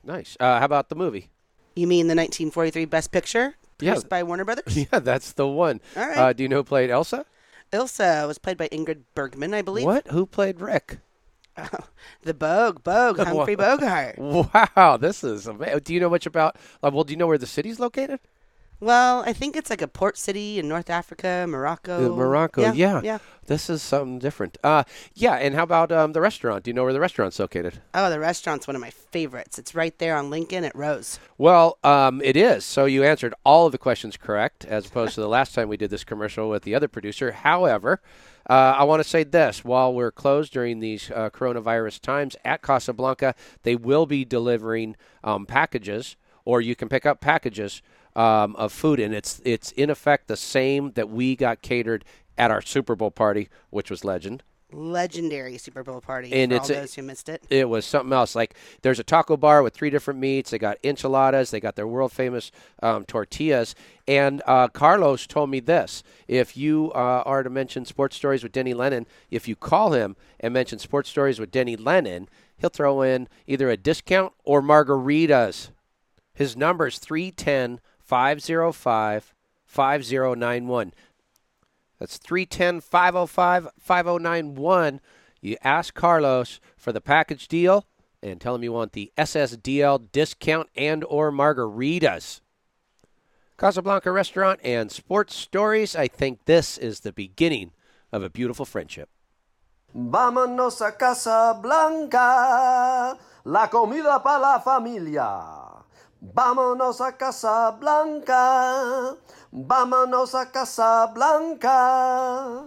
[0.03, 0.35] nice.
[0.39, 1.29] Uh, how about the movie?
[1.75, 3.55] You mean the 1943 Best Picture?
[3.79, 3.91] Yeah.
[3.91, 4.75] Produced by Warner Brothers?
[4.91, 5.81] Yeah, that's the one.
[5.95, 6.17] All right.
[6.17, 7.23] Uh, do you know who played Elsa?
[7.71, 9.85] Elsa was played by Ingrid Bergman, I believe.
[9.85, 10.07] What?
[10.07, 10.97] Who played Rick?
[12.23, 14.17] The Bogue, Bogue, Humphrey Bogart.
[14.17, 15.79] Wow, this is amazing.
[15.83, 16.57] Do you know much about?
[16.81, 18.19] Uh, well, do you know where the city's located?
[18.79, 22.11] Well, I think it's like a port city in North Africa, Morocco.
[22.11, 22.61] Uh, Morocco.
[22.61, 23.01] Yeah, Yeah.
[23.03, 23.17] yeah.
[23.45, 24.57] This is something different.
[24.63, 24.83] Uh,
[25.13, 25.33] yeah.
[25.35, 26.63] And how about um, the restaurant?
[26.63, 27.81] Do you know where the restaurant's located?
[27.93, 29.59] Oh, the restaurant's one of my favorites.
[29.59, 31.19] It's right there on Lincoln at Rose.
[31.37, 32.63] Well, um, it is.
[32.65, 35.77] So you answered all of the questions correct, as opposed to the last time we
[35.77, 37.31] did this commercial with the other producer.
[37.33, 38.01] However,
[38.49, 42.61] uh, I want to say this: while we're closed during these uh, coronavirus times at
[42.61, 47.81] Casablanca, they will be delivering um, packages, or you can pick up packages
[48.15, 52.05] um, of food, and it's it's in effect the same that we got catered
[52.37, 54.43] at our Super Bowl party, which was legend.
[54.75, 57.43] Legendary Super Bowl party And for it's all a- who missed it.
[57.51, 58.33] it was something else.
[58.35, 60.49] Like there's a taco bar with three different meats.
[60.49, 61.51] They got enchiladas.
[61.51, 63.75] They got their world famous um, tortillas.
[64.07, 68.51] And uh, Carlos told me this: if you uh, are to mention sports stories with
[68.51, 73.03] Denny Lennon, if you call him and mention sports stories with Denny Lennon, he'll throw
[73.03, 75.69] in either a discount or margaritas.
[76.33, 79.33] His number is 310 505
[79.65, 80.93] 5091.
[81.99, 84.99] That's 310 505 5091.
[85.41, 87.85] You ask Carlos for the package deal
[88.21, 92.41] and tell him you want the SSDL discount and or margaritas.
[93.57, 95.95] Casablanca Restaurant and Sports Stories.
[95.95, 97.71] I think this is the beginning
[98.11, 99.09] of a beautiful friendship.
[99.95, 102.19] Vámonos a Casablanca.
[103.45, 105.82] La comida para la familia.
[106.23, 109.17] Vámonos a Casablanca.
[109.53, 112.63] Vámonos a Casablanca.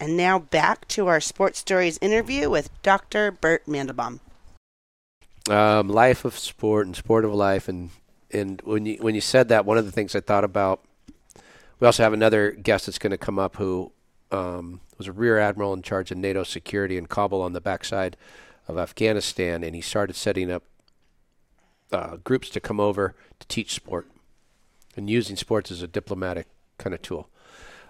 [0.00, 3.32] And now back to our Sports Stories interview with Dr.
[3.32, 4.20] Bert Mandelbaum.
[5.50, 7.90] um, life of sport and sport of life and
[8.30, 10.84] and when you when you said that one of the things I thought about
[11.80, 13.92] we also have another guest that's going to come up who
[14.30, 18.16] um, was a rear admiral in charge of NATO security in Kabul on the backside
[18.66, 20.64] of Afghanistan and he started setting up
[21.92, 24.08] uh, groups to come over to teach sport
[24.96, 26.46] and using sports as a diplomatic
[26.76, 27.28] kind of tool.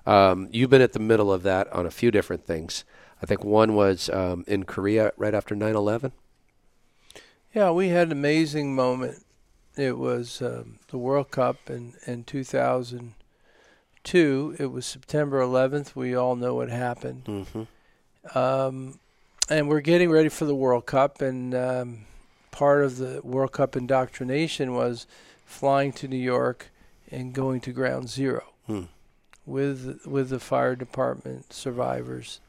[0.06, 2.84] Um, you've been at the middle of that on a few different things.
[3.22, 6.12] I think one was um, in Korea right after 9 11.
[7.54, 9.24] Yeah, we had an amazing moment.
[9.76, 14.56] It was um, the World Cup in, in 2002.
[14.58, 15.94] It was September 11th.
[15.94, 17.24] We all know what happened.
[17.24, 18.38] Mm-hmm.
[18.38, 19.00] Um,
[19.48, 22.00] and we're getting ready for the World Cup, and um,
[22.50, 25.06] part of the World Cup indoctrination was
[25.44, 26.70] flying to New York
[27.11, 28.82] and going to Ground Zero Hmm.
[29.46, 32.40] with with the fire department survivors,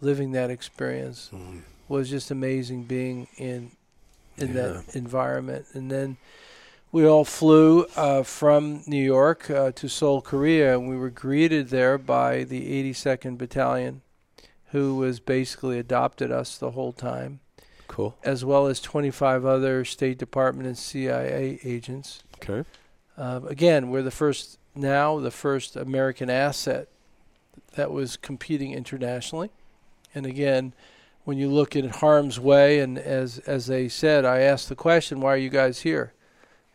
[0.00, 1.62] living that experience Mm.
[1.88, 2.84] was just amazing.
[2.84, 3.72] Being in
[4.36, 4.54] in Yeah.
[4.54, 6.16] that environment, and then
[6.92, 11.68] we all flew uh, from New York uh, to Seoul, Korea, and we were greeted
[11.70, 14.00] there by the 82nd Battalion,
[14.70, 17.40] who was basically adopted us the whole time,
[17.88, 18.16] Cool.
[18.22, 22.22] as well as 25 other State Department and CIA agents.
[22.36, 22.64] Okay.
[23.16, 26.88] Uh, again, we're the first now the first American asset
[27.74, 29.50] that was competing internationally,
[30.14, 30.72] and again,
[31.24, 35.20] when you look at harm's way, and as as they said, I asked the question,
[35.20, 36.12] "Why are you guys here?"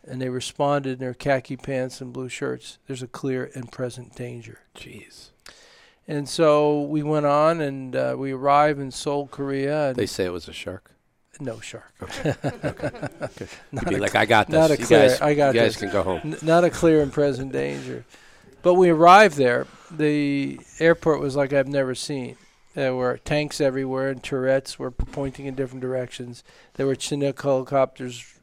[0.06, 2.78] And they responded in their khaki pants and blue shirts.
[2.88, 4.60] There's a clear and present danger.
[4.76, 5.30] Jeez.
[6.08, 9.90] And so we went on, and uh, we arrived in Seoul, Korea.
[9.90, 10.92] And They say it was a shark.
[11.40, 11.92] No shark.
[12.24, 14.54] You'd be like, I got this.
[14.54, 15.78] not a you clear- guys, I got you guys this.
[15.82, 16.22] can go home.
[16.24, 18.06] N- not a clear and present danger.
[18.62, 19.68] But we arrived there.
[19.92, 22.38] The airport was like I've never seen.
[22.76, 26.44] There were tanks everywhere, and turrets were pointing in different directions.
[26.76, 28.40] There were Chinook helicopters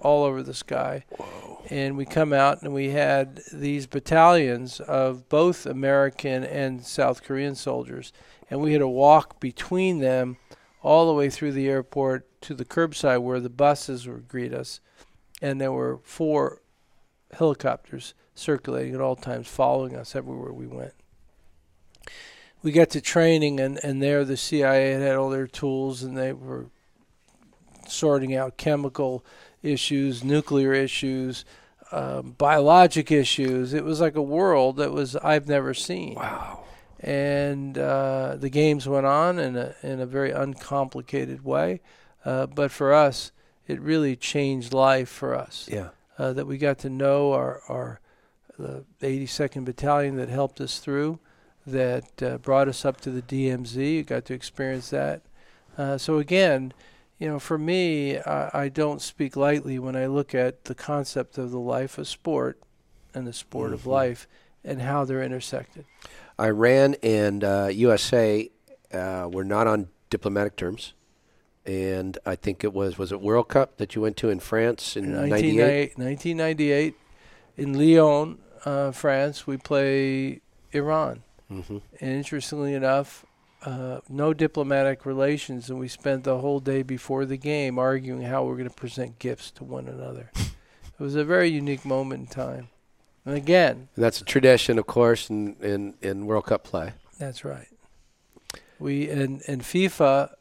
[0.00, 1.04] all over the sky.
[1.10, 1.62] Whoa.
[1.70, 7.54] And we come out, and we had these battalions of both American and South Korean
[7.54, 8.12] soldiers,
[8.50, 10.36] and we had to walk between them
[10.82, 14.80] all the way through the airport to the curbside where the buses would greet us.
[15.42, 16.60] And there were four
[17.32, 20.94] helicopters circulating at all times, following us everywhere we went.
[22.62, 26.16] We got to training, and, and there the CIA had, had all their tools, and
[26.16, 26.66] they were
[27.86, 29.24] sorting out chemical
[29.62, 31.44] issues, nuclear issues,
[31.92, 33.72] um, biologic issues.
[33.74, 36.14] It was like a world that was I've never seen.
[36.14, 36.64] Wow.
[37.00, 41.80] And uh, the games went on in a in a very uncomplicated way,
[42.24, 43.32] uh, but for us,
[43.66, 45.88] it really changed life for us Yeah.
[46.18, 48.00] uh, that we got to know our, our
[48.58, 51.18] the 82nd Battalion that helped us through,
[51.66, 53.94] that uh, brought us up to the DMZ.
[53.96, 55.22] You got to experience that.
[55.76, 56.72] Uh, so again,
[57.18, 61.36] you know, for me, I, I don't speak lightly when I look at the concept
[61.38, 62.60] of the life of sport
[63.14, 63.86] and the sport of Mhm.
[63.86, 64.28] life
[64.64, 65.84] and how they're intersected.
[66.40, 68.50] Iran and uh, USA
[68.92, 70.92] uh, were not on diplomatic terms.
[71.66, 74.96] And I think it was, was it World Cup that you went to in France
[74.96, 75.96] in 98?
[75.96, 76.94] 1998,
[77.56, 80.40] in Lyon, uh, France, we play
[80.72, 81.22] Iran.
[81.50, 81.78] Mm-hmm.
[82.00, 83.24] And interestingly enough,
[83.64, 88.44] uh, no diplomatic relations, and we spent the whole day before the game arguing how
[88.44, 90.30] we're going to present gifts to one another.
[90.34, 92.68] it was a very unique moment in time.
[93.24, 96.92] And again, And that's a tradition, of course, in, in, in World Cup play.
[97.18, 97.68] that's right.
[98.78, 100.34] We and and FIFA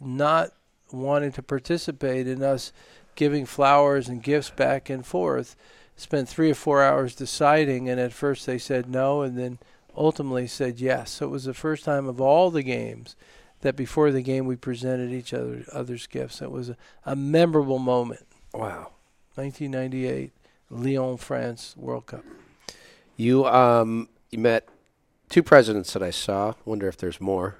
[0.00, 0.52] not
[0.92, 2.72] wanting to participate in us
[3.14, 5.56] giving flowers and gifts back and forth
[5.96, 9.58] spent three or four hours deciding and at first they said no and then
[9.96, 13.16] ultimately said yes so it was the first time of all the games
[13.60, 17.78] that before the game we presented each other others gifts it was a, a memorable
[17.78, 18.24] moment
[18.54, 18.92] Wow.
[19.34, 20.32] 1998
[20.70, 22.24] lyon france world cup
[23.16, 24.68] You um you met
[25.28, 26.54] two presidents that I saw.
[26.64, 27.56] Wonder if there's more.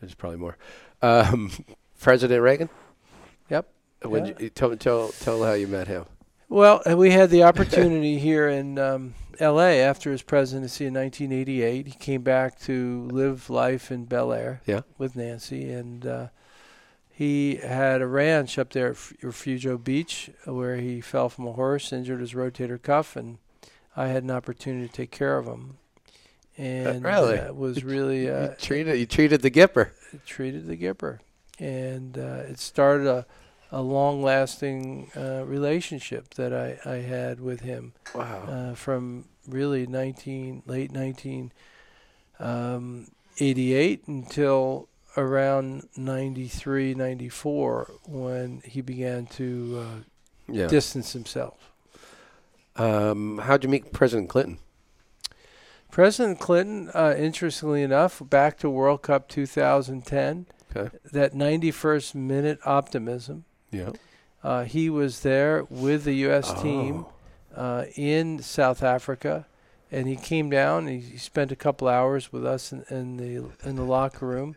[0.00, 0.56] There's probably more.
[1.02, 1.50] Um,
[2.00, 2.68] President Reagan.
[3.50, 3.68] Yep.
[4.02, 4.32] When Yeah.
[4.38, 6.04] you, tell tell tell how you met him.
[6.48, 9.80] Well, we had the opportunity here in um, L.A.
[9.80, 11.86] after his presidency in 1988.
[11.88, 14.82] He came back to live life in Bel Air Yeah.
[14.96, 16.28] with Nancy, and uh,
[17.10, 21.92] he had a ranch up there at Refugio Beach where he fell from a horse,
[21.92, 23.38] injured his rotator cuff, and
[23.96, 25.78] I had an opportunity to take care of him.
[26.58, 27.38] And really?
[27.38, 29.90] uh, was really you uh, treated you treated the Gipper.
[30.24, 31.18] treated the Gipper,
[31.58, 33.26] and uh, it started a,
[33.72, 38.42] a long-lasting uh, relationship that I, I had with him Wow.
[38.48, 40.90] uh, from really 19 late
[42.38, 50.00] 1988 until around 93 94 when he began to uh,
[50.52, 50.66] yeah.
[50.66, 51.72] distance himself
[52.76, 54.58] Um, how'd you meet President Clinton?
[55.90, 60.44] President Clinton, uh, interestingly enough, back to World Cup 2010,
[60.76, 60.96] Okay.
[61.12, 63.44] that 91st minute optimism.
[63.70, 63.90] Yeah.
[64.42, 66.52] Uh, he was there with the U.S.
[66.62, 67.06] team
[67.56, 67.60] Oh.
[67.60, 69.46] uh, in South Africa,
[69.90, 70.86] and he came down.
[70.86, 74.56] And he spent a couple hours with us in, in the in the locker room,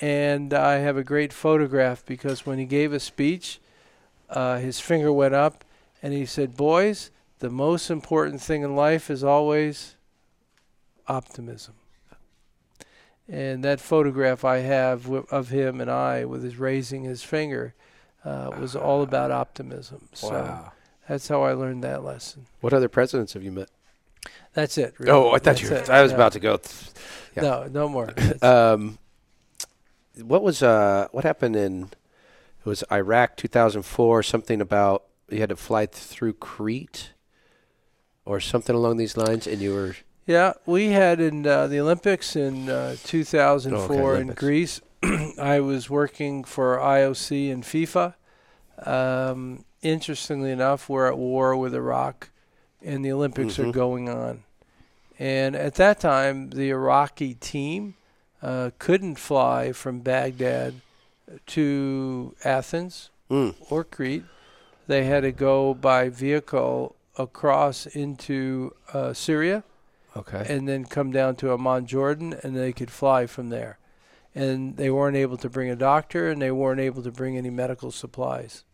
[0.00, 3.60] and I have a great photograph because when he gave a speech,
[4.30, 5.64] uh, his finger went up,
[6.02, 9.96] and he said, "Boys, the most important thing in life is always
[11.08, 11.74] optimism."
[13.28, 17.74] And that photograph I have wi- of him and I with his raising his finger
[18.24, 20.08] uh, was all about optimism.
[20.14, 20.72] So Wow.
[21.08, 22.46] that's how I learned that lesson.
[22.60, 23.68] What other presidents have you met?
[24.54, 24.94] That's it.
[24.98, 25.12] Really.
[25.12, 25.70] Oh, I thought That's you.
[25.72, 25.90] It.
[25.90, 26.16] I was Yeah.
[26.16, 26.58] about to go.
[27.36, 27.42] yeah.
[27.42, 28.08] No, no more.
[28.42, 28.98] Um,
[30.22, 31.06] what was uh?
[31.12, 31.84] What happened in?
[32.60, 34.22] It was Iraq, 2004.
[34.24, 37.12] Something about you had to fly through Crete,
[38.24, 39.96] or something along these lines, and you were.
[40.28, 44.82] Yeah, we had in uh, the Olympics in uh, 2004 in Greece.
[45.40, 48.12] I was working for IOC and FIFA.
[48.86, 52.28] Um, interestingly enough, we're at war with Iraq,
[52.84, 53.72] and the Olympics are Mhm.
[53.72, 54.44] going on.
[55.18, 57.94] And at that time, the Iraqi team
[58.42, 60.74] uh, couldn't fly from Baghdad
[61.46, 63.54] to Athens Mm.
[63.70, 64.24] or Crete.
[64.88, 69.64] They had to go by vehicle across into uh, Syria
[70.18, 70.44] Okay.
[70.48, 73.78] and then come down to Amman, Jordan, and they could fly from there.
[74.34, 77.50] And they weren't able to bring a doctor, and they weren't able to bring any
[77.50, 78.64] medical supplies.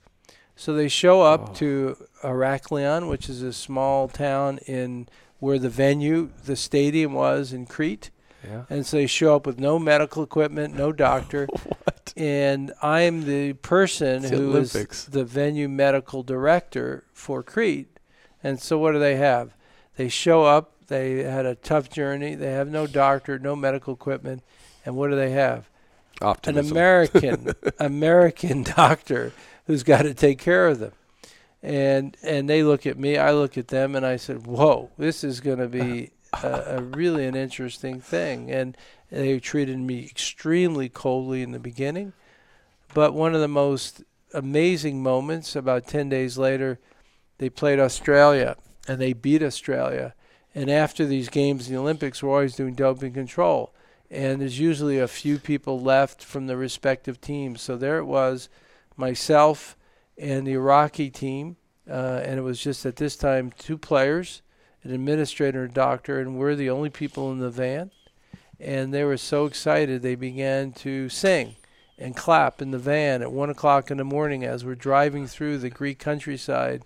[0.56, 1.54] So they show up Oh.
[1.54, 7.66] to Heraklion, which is a small town in where the venue, the stadium was in
[7.66, 8.10] Crete.
[8.46, 8.64] yeah.
[8.70, 11.46] And so they show up with no medical equipment, no doctor.
[11.64, 12.12] What?
[12.16, 15.04] And I'm the person the who is Olympics.
[15.04, 17.98] the venue medical director for Crete.
[18.42, 19.54] And so what do they have?
[19.96, 24.42] They show up, they had a tough journey, they have no doctor, no medical equipment,
[24.84, 25.68] and what do they have?
[26.46, 29.32] An American American doctor
[29.66, 30.92] who's got to take care of them.
[31.62, 35.24] And and they look at me, I look at them and I said, "Whoa, this
[35.24, 36.62] is going to be uh-huh.
[36.66, 38.76] a, a really an interesting thing." And
[39.10, 42.12] they treated me extremely coldly in the beginning,
[42.92, 44.02] but one of the most
[44.34, 46.78] amazing moments about 10 days later,
[47.38, 48.56] they played Australia
[48.86, 50.14] and they beat Australia.
[50.54, 53.74] And after these games the Olympics, we're always doing doping control.
[54.10, 57.60] And there's usually a few people left from the respective teams.
[57.60, 58.48] So there it was,
[58.96, 59.76] myself
[60.16, 61.56] and the Iraqi team.
[61.88, 64.42] Uh, and it was just at this time two players,
[64.84, 67.90] an administrator, and a doctor, and we're the only people in the van.
[68.60, 71.56] And they were so excited, they began to sing
[71.98, 75.58] and clap in the van at one o'clock in the morning as we're driving through
[75.58, 76.84] the Greek countryside.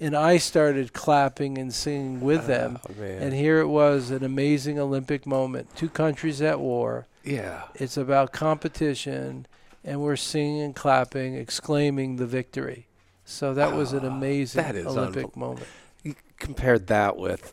[0.00, 2.78] And I started clapping and singing with them.
[2.88, 3.20] Oh, man.
[3.22, 5.74] And here it was an amazing Olympic moment.
[5.74, 7.06] Two countries at war.
[7.24, 7.62] yeah.
[7.74, 9.46] It's about competition,
[9.84, 12.86] and we're singing and clapping, exclaiming the victory.
[13.24, 15.66] So that was an Ah, amazing that is Olympic unbel- moment.
[16.04, 17.52] You compared that with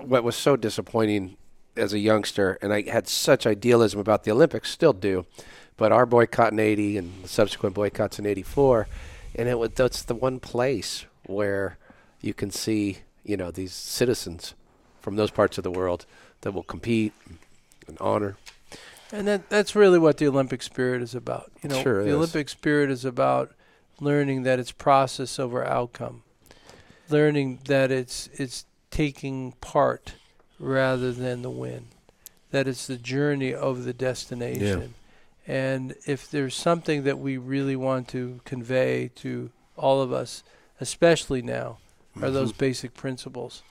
[0.00, 1.36] what was so disappointing
[1.76, 5.24] as a youngster, and I had such idealism about the Olympics, still do,
[5.76, 8.86] but our boycott in '80 and the subsequent boycotts in '84,
[9.34, 11.78] and it was that's the one place where
[12.20, 14.54] you can see, you know, these citizens
[15.00, 16.06] from those parts of the world
[16.42, 17.12] that will compete
[17.86, 18.36] and honor.
[19.12, 21.50] And that that's really what the Olympic spirit is about.
[21.62, 22.14] You know, Sure the is.
[22.14, 23.52] Olympic spirit is about
[24.00, 26.22] learning that it's process over outcome.
[27.08, 30.14] Learning that it's it's taking part
[30.58, 31.86] rather than the win.
[32.52, 34.94] That it's the journey over the destination.
[35.46, 40.44] And if there's something that we really want to convey to all of us,
[40.80, 41.78] especially now,
[42.20, 43.62] are those basic principles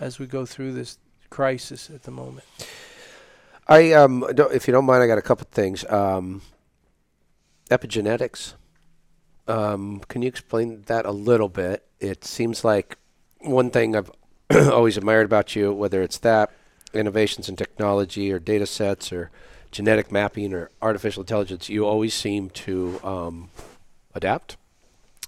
[0.00, 0.98] as we go through this
[1.30, 2.46] crisis at the moment.
[3.68, 5.84] I um, if you don't mind, I got a couple things.
[5.90, 6.42] Um,
[7.70, 8.54] epigenetics.
[9.48, 11.86] Um, can you explain that a little bit?
[12.00, 12.98] It seems like
[13.40, 14.10] one thing I've
[14.70, 16.50] always admired about you, whether it's that
[16.92, 19.30] innovations in technology or data sets or
[19.70, 23.50] genetic mapping or artificial intelligence, you always seem to um,
[24.14, 24.58] adapt,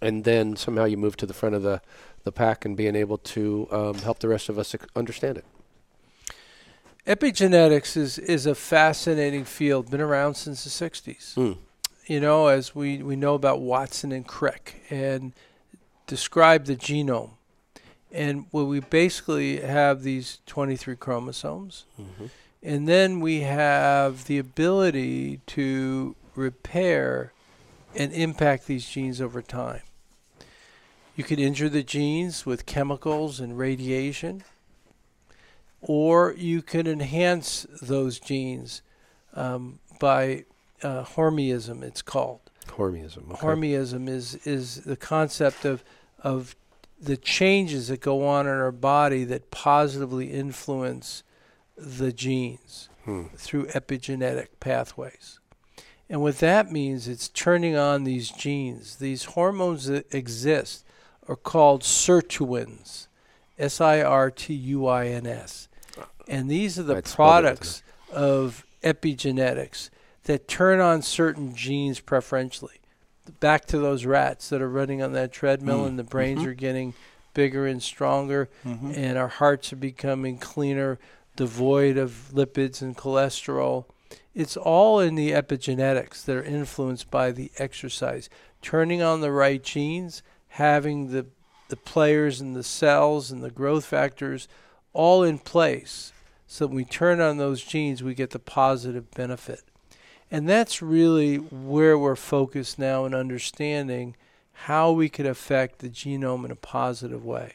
[0.04, 1.80] and then somehow you move to the front of the
[2.24, 5.44] the pack and being able to um, help the rest of us understand it.
[7.06, 11.34] Epigenetics is, is a fascinating field, been around since the 60s.
[11.34, 11.58] Mm.
[12.06, 15.32] You know, as we, we know about Watson and Crick, and
[16.06, 17.32] describe the genome.
[18.10, 22.26] And where we basically have these 23 chromosomes, Mm-hmm.
[22.62, 27.32] and then we have the ability to repair
[27.94, 29.82] and impact these genes over time.
[31.16, 34.42] You can injure the genes with chemicals and radiation,
[35.80, 38.82] or you can enhance those genes
[39.34, 40.44] um, by
[40.82, 42.40] uh, hormeism, it's called.
[42.68, 43.30] Hormeism.
[43.32, 43.46] okay.
[43.46, 45.84] Hormeism is, is the concept of,
[46.22, 46.56] of
[47.00, 51.22] the changes that go on in our body that positively influence
[51.76, 53.24] the genes Hmm.
[53.36, 55.38] through epigenetic pathways.
[56.08, 58.96] And what that means, it's turning on these genes.
[58.96, 60.86] These hormones that exist
[61.28, 63.06] are called sirtuins,
[63.58, 65.68] S I R T U I N S.
[66.28, 69.90] And these are the I'd products of epigenetics
[70.24, 72.80] that turn on certain genes preferentially.
[73.40, 75.88] Back to those rats that are running on that treadmill Mm.
[75.88, 76.46] and the brains Mhm.
[76.46, 76.94] are getting
[77.34, 78.96] bigger and stronger Mhm.
[78.96, 80.98] and our hearts are becoming cleaner,
[81.36, 83.86] devoid of lipids and cholesterol.
[84.34, 88.28] It's all in the epigenetics that are influenced by the exercise.
[88.62, 90.22] Turning on the right genes,
[90.54, 91.26] having the
[91.68, 94.46] the players and the cells and the growth factors
[94.92, 96.12] all in place
[96.46, 99.62] so when we turn on those genes we get the positive benefit.
[100.30, 104.16] And that's really where we're focused now in understanding
[104.52, 107.54] how we could affect the genome in a positive way.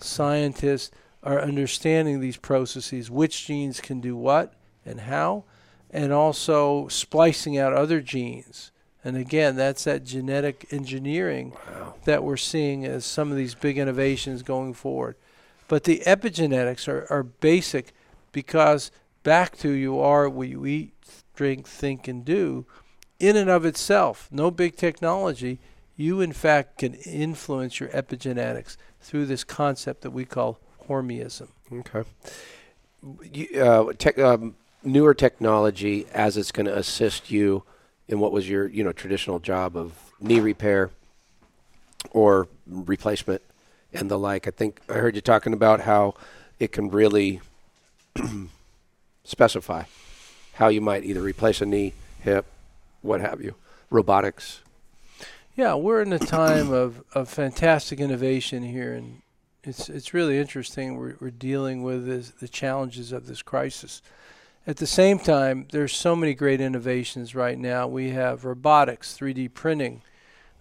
[0.00, 0.90] Scientists
[1.22, 4.52] are understanding these processes, which genes can do what
[4.84, 5.44] and how,
[5.90, 8.70] and also splicing out other genes.
[9.04, 11.94] And again, that's that genetic engineering Wow.
[12.04, 15.16] that we're seeing as some of these big innovations going forward.
[15.68, 17.92] But the epigenetics are, are basic
[18.32, 18.90] because
[19.22, 20.92] back to you are what you eat,
[21.34, 22.66] drink, think, and do
[23.18, 24.28] in and of itself.
[24.30, 25.60] No big technology.
[25.96, 31.48] You, in fact, can influence your epigenetics through this concept that we call hormeism.
[31.72, 32.08] Okay.
[33.32, 37.62] You, uh, tech, um, newer technology as it's going to assist you
[38.10, 40.90] in what was your you know traditional job of knee repair
[42.10, 43.40] or replacement
[43.92, 44.46] and the like.
[44.46, 46.14] I think I heard you talking about how
[46.58, 47.40] it can really
[49.24, 49.84] specify
[50.54, 52.44] how you might either replace a knee, hip,
[53.00, 53.54] what have you.
[53.88, 54.60] Robotics.
[55.56, 59.22] Yeah, we're in a time of, of fantastic innovation here, and
[59.62, 60.96] it's it's really interesting.
[60.96, 64.02] We're, we're dealing with this, the challenges of this crisis.
[64.66, 67.86] At the same time, there's so many great innovations right now.
[67.88, 70.02] We have robotics, 3D printing,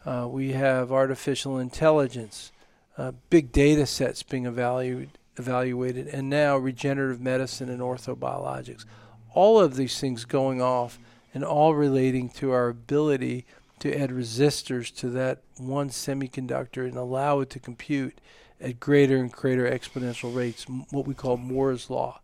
[0.05, 2.53] uh, we have artificial intelligence,
[2.97, 8.85] uh, big data sets being evaluated, evaluated, and now regenerative medicine and orthobiologics.
[9.33, 10.97] All of these things going off,
[11.33, 13.45] and all relating to our ability
[13.79, 18.19] to add resistors to that one semiconductor and allow it to compute
[18.59, 22.21] at greater and greater exponential rates, what we call Moore's law.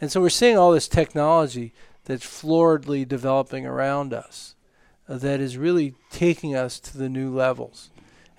[0.00, 1.72] And so we're seeing all this technology
[2.04, 4.54] that's floridly developing around us
[5.08, 7.90] uh, that is really taking us to the new levels.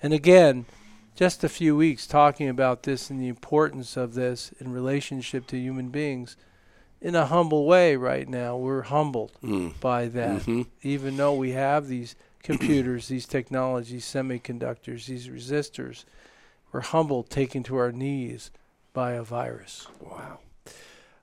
[0.02, 0.66] And again,
[1.14, 5.58] just a few weeks talking about this and the importance of this in relationship to
[5.58, 6.36] human beings
[7.00, 8.56] in a humble way right now.
[8.56, 9.78] We're humbled Mm.
[9.80, 16.04] by that hmm even though we have these computers, these technologies, semiconductors, these resistors,
[16.72, 18.50] we're humbled, taken to our knees
[18.92, 19.88] by a virus.
[20.00, 20.38] Wow.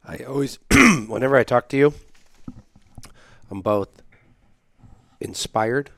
[0.06, 0.60] I always,
[1.08, 1.94] whenever I talk to you,
[3.50, 3.90] I'm both
[5.20, 5.92] inspired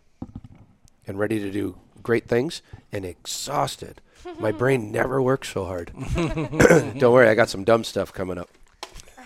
[1.08, 4.02] and ready to do great things and exhausted.
[4.40, 5.92] My brain never works so hard.
[6.16, 8.50] Don't worry, I got some dumb stuff coming up.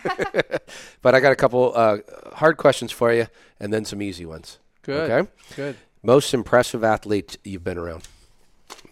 [1.01, 1.97] but I got a couple uh,
[2.33, 3.27] hard questions for you
[3.59, 4.59] and then some easy ones.
[4.83, 5.11] Good.
[5.11, 5.29] Okay?
[5.55, 5.75] Good.
[6.01, 8.07] Most impressive athlete you've been around?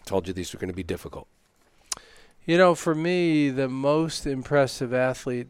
[0.06, 1.28] Told you these were going to be difficult.
[2.46, 5.48] You know, for me, the most impressive athlete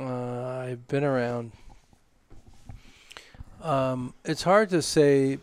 [0.00, 1.52] uh, I've been around,
[3.62, 5.38] um, it's hard to say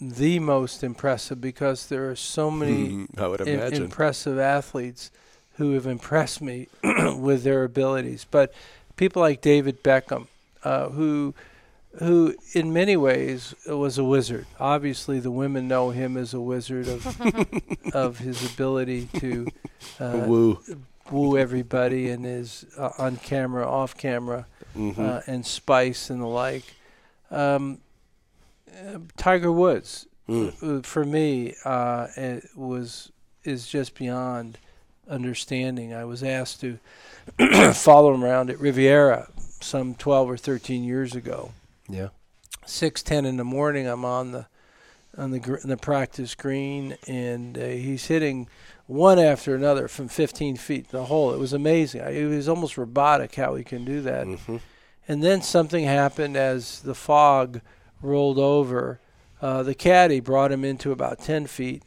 [0.00, 3.06] the most impressive because there are so many
[3.46, 5.10] im- impressive athletes
[5.56, 6.68] who have impressed me
[7.16, 8.26] with their abilities.
[8.28, 8.52] But
[8.96, 10.26] people like David Beckham,
[10.64, 11.34] uh, who
[11.98, 14.46] who in many ways was a wizard.
[14.58, 17.06] Obviously, the women know him as a wizard of
[17.94, 19.46] of his ability to
[20.00, 20.58] uh, Woo.
[21.10, 24.46] Woo everybody and his uh, on camera, off camera,
[24.76, 24.98] Mhm.
[24.98, 26.64] uh, and spice and the like.
[27.30, 27.78] Um,
[28.70, 30.78] uh, Tiger Woods, Mm.
[30.78, 33.10] uh, for me, uh, it was
[33.44, 34.56] is just beyond
[35.08, 35.92] understanding.
[35.92, 36.78] I was asked to
[37.74, 39.28] follow him around at Riviera
[39.60, 41.52] some 12 or 13 years ago.
[41.88, 42.08] Yeah.
[42.66, 44.46] Six ten in the morning, I'm on the
[45.18, 48.48] on the gr- the practice green, and uh, he's hitting
[48.86, 51.32] one after another from 15 feet the hole.
[51.32, 52.02] It was amazing.
[52.02, 54.26] It was almost robotic how he can do that.
[54.26, 54.56] hmm
[55.08, 57.60] And then something happened as the fog
[58.02, 59.00] rolled over.
[59.40, 61.82] Uh, the caddy brought him into about 10 feet.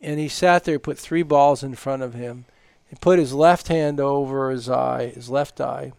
[0.00, 2.46] And he sat there, put three balls in front of him.
[2.88, 5.92] He put his left hand over his eye, his left eye.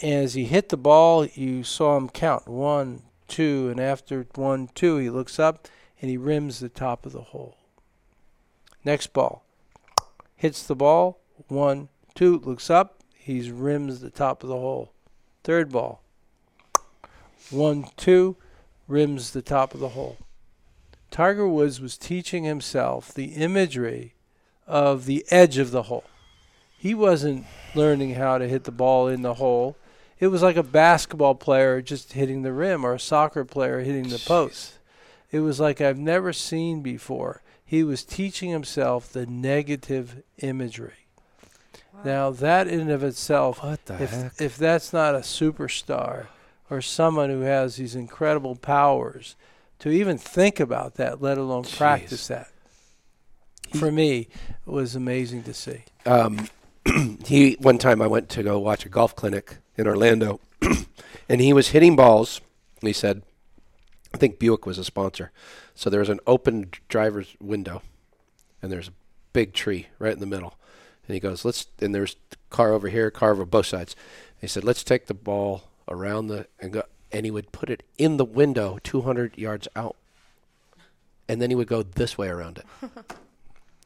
[0.00, 3.68] And as he hit the ball, you saw him count one, two.
[3.70, 5.68] And after one, two, he looks up
[6.00, 7.56] and he rims the top of the hole.
[8.84, 9.44] Next ball.
[10.36, 11.20] Hits the ball.
[11.48, 12.98] One, two, looks up.
[13.14, 14.92] He's rims the top of the hole.
[15.44, 16.02] Third ball.
[17.50, 18.36] One, two,
[18.88, 20.18] rims the top of the hole.
[21.10, 24.14] Tiger Woods was teaching himself the imagery
[24.66, 26.04] of the edge of the hole.
[26.78, 29.76] He wasn't learning how to hit the ball in the hole.
[30.18, 34.08] it was like a basketball player just hitting the rim or a soccer player hitting
[34.08, 34.78] the post.
[35.30, 37.41] It was like I've never seen before.
[37.72, 41.06] He was teaching himself the negative imagery.
[42.04, 46.26] Now that in and of itself, What the if if that's not a superstar
[46.68, 49.36] or someone who has these incredible powers
[49.78, 52.48] to even think about that, let alone practice that,
[53.74, 54.28] for me,
[54.66, 55.84] it was amazing to see.
[56.04, 56.50] um,
[57.24, 60.40] he one time I went to go watch a golf clinic in Orlando,
[61.26, 62.42] and he was hitting balls.
[62.82, 63.22] And he said,
[64.14, 65.30] "I think Buick was a sponsor."
[65.74, 67.82] So there was an open driver's window,
[68.60, 68.94] and there's a
[69.32, 70.54] big tree right in the middle.
[71.06, 72.16] And he goes, "Let's." And there's
[72.50, 73.96] car over here, car over both sides.
[74.40, 77.82] He said, "Let's take the ball around the and go." And he would put it
[77.98, 79.96] in the window, 200 yards out,
[81.28, 82.90] and then he would go this way around it.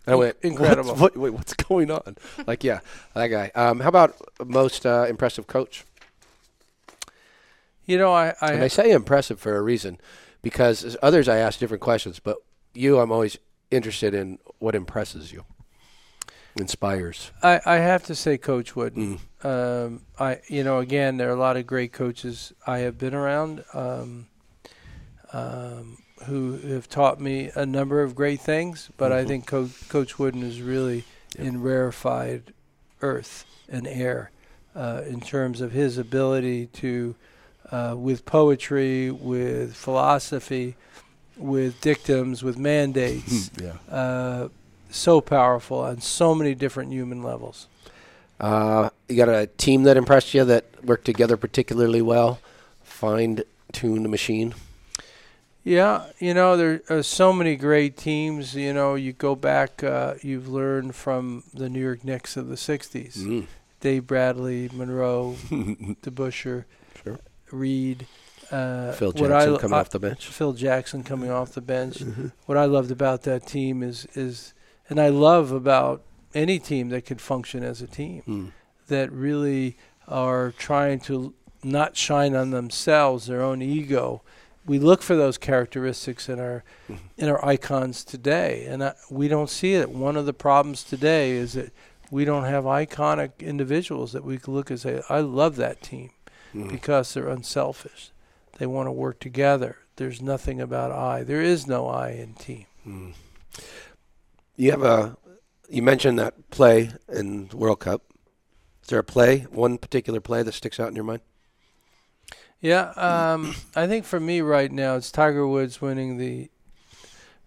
[0.06, 0.90] And I went, Incredible.
[0.90, 2.16] What's, what, wait, what's going on?
[2.46, 2.80] like, yeah,
[3.14, 3.50] that guy.
[3.54, 5.84] Um, how about most uh, impressive coach?
[7.86, 9.98] You know, I, And I I say impressive for a reason,
[10.42, 12.36] because others I ask different questions, but
[12.74, 13.38] you, I'm always
[13.70, 15.44] interested in what impresses you,
[16.56, 17.30] inspires.
[17.42, 19.18] I, I have to say, Coach Wooden.
[19.42, 19.44] Mm.
[19.86, 23.14] Um, I, you know, again, there are a lot of great coaches I have been
[23.14, 24.26] around um,
[25.32, 28.90] um, who have taught me a number of great things.
[28.96, 29.28] But I Mhm.
[29.28, 31.04] think Co- Coach Wooden is really
[31.38, 31.46] Yep.
[31.46, 32.52] in rarefied
[33.02, 34.30] earth and air
[34.74, 37.14] uh, in terms of his ability to,
[37.70, 40.76] uh, with poetry, with philosophy,
[41.36, 43.50] with dictums, with mandates.
[43.60, 43.74] Yeah.
[43.90, 44.48] uh,
[44.90, 47.66] so powerful on so many different human levels.
[48.38, 52.38] Uh, you got a team that impressed you that worked together particularly well,
[52.84, 53.42] fine
[53.82, 54.54] the machine.
[55.62, 58.54] Yeah, you know there are so many great teams.
[58.54, 62.54] You know, you go back, uh, you've learned from the New York Knicks of the
[62.54, 63.46] '60s: Mm.
[63.80, 66.64] Dave Bradley, Monroe, DeBusschere.
[67.50, 68.06] Reed.
[68.50, 70.26] Uh, Phil what I Jackson coming I- off the bench.
[70.26, 71.98] Phil Jackson coming off the bench.
[71.98, 72.28] Mm-hmm.
[72.46, 74.54] What I loved about that team is is,
[74.88, 76.02] and I love about
[76.34, 78.22] any team that can function as a team.
[78.26, 78.52] Mm.
[78.88, 79.76] that really
[80.06, 81.34] are trying to
[81.64, 84.22] not shine on themselves, their own ego.
[84.64, 86.98] We look for those characteristics in our Mhm.
[87.16, 89.90] in our icons today, and I, we don't see it.
[89.90, 91.72] One of the problems today is that
[92.12, 96.10] we don't have iconic individuals that we can look and say, "I love that team,"
[96.56, 96.70] Mm.
[96.70, 98.10] because they're unselfish.
[98.58, 99.76] They want to work together.
[99.96, 101.22] There's nothing about I.
[101.22, 102.66] There is no I in team.
[102.86, 103.12] Mm.
[104.56, 105.16] You have a.
[105.68, 108.02] You mentioned that play in World Cup.
[108.82, 111.20] Is there a play, one particular play that sticks out in your mind?
[112.60, 116.50] Yeah, um, I think for me right now it's Tiger Woods winning the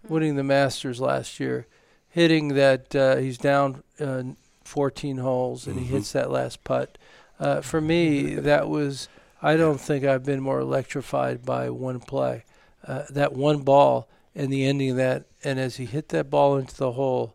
[0.08, 1.66] winning the Masters last year,
[2.08, 4.22] hitting that uh, he's down uh,
[4.64, 5.80] 14 holes and Mhm.
[5.80, 6.96] he hits that last putt.
[7.40, 9.08] Uh, for me, that was
[9.42, 12.44] I don't think I've been more electrified by one play.
[12.86, 16.56] Uh, that one ball and the ending of that, and as he hit that ball
[16.58, 17.34] into the hole,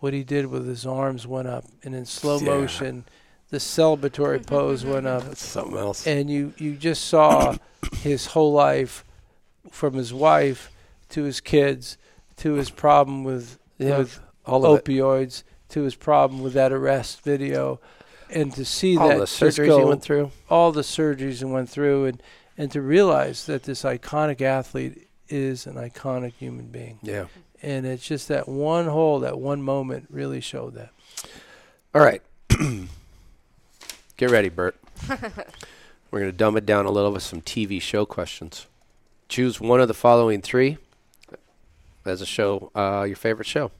[0.00, 2.44] what he did with his arms went up, and in slow Yeah.
[2.60, 3.04] motion,
[3.50, 6.06] the celebratory pose went up That's something else.
[6.06, 7.56] and you you just saw
[8.02, 9.04] his whole life
[9.70, 10.70] from his wife
[11.10, 11.96] to his kids
[12.36, 14.84] to his problem with Yeah, with all of it.
[14.84, 17.80] opioids to his problem with that arrest video
[18.30, 20.30] and to see All that the surgeries go, you went through.
[20.50, 22.22] all the surgeries and went through and
[22.56, 27.26] and to realize that this iconic athlete is an iconic human being Yeah.
[27.62, 30.90] and it's just that one hole that one moment really showed that
[31.94, 32.22] All right.
[34.16, 34.76] Get ready, Bert.
[36.10, 38.66] We're going to dumb it down a little with some TV show questions.
[39.28, 40.78] Choose one of the following three
[42.04, 43.70] as a show, uh, your favorite show.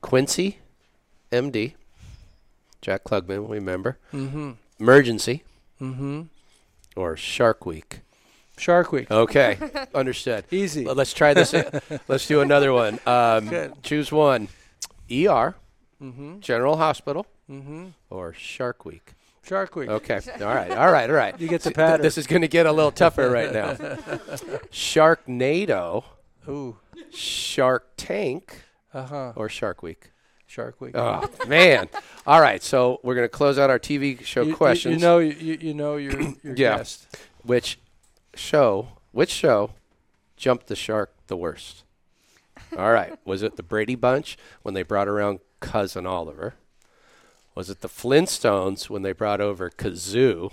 [0.00, 0.58] Quincy,
[1.32, 1.74] MD,
[2.82, 3.98] Jack Klugman, remember.
[4.12, 5.42] mm-hmm Emergency,
[5.80, 6.22] mm-hmm
[6.96, 8.00] or Shark Week.
[8.56, 9.58] shark week Okay,
[9.94, 10.44] understood.
[10.50, 11.52] easy Well, Let's try this.
[12.08, 12.98] Let's do another one.
[13.06, 13.50] Um,
[13.82, 14.48] choose one.
[15.10, 15.54] ER,
[16.02, 19.14] mm-hmm General Hospital, mm-hmm or Shark Week.
[19.44, 20.20] shark week Okay.
[20.40, 20.70] All right.
[20.70, 21.08] All right.
[21.10, 21.38] All right.
[21.40, 22.02] You get the pattern.
[22.02, 23.74] This is going to get a little tougher right now.
[24.70, 26.04] Sharknado,
[26.48, 26.76] Ooh.
[27.12, 28.62] Shark Tank,
[28.92, 29.32] Uh huh.
[29.36, 30.10] or Shark Week.
[30.48, 30.96] Shark Week.
[30.96, 31.88] Oh man!
[32.26, 34.94] All right, so we're going to close out our TV show You- you, questions.
[34.96, 36.78] You, know, you, you know your your Yeah.
[36.78, 37.06] guest.
[37.44, 37.78] which
[38.34, 38.88] show?
[39.12, 39.70] Which show
[40.36, 41.84] jumped the shark the worst?
[42.76, 46.54] All right, was it the Brady Bunch when they brought around cousin Oliver?
[47.54, 50.52] Was it the Flintstones when they brought over Gazoo?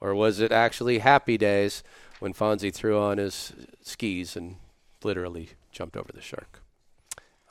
[0.00, 1.82] Or was it actually Happy Days
[2.20, 4.56] when Fonzie threw on his skis and
[5.02, 6.60] literally jumped over the shark?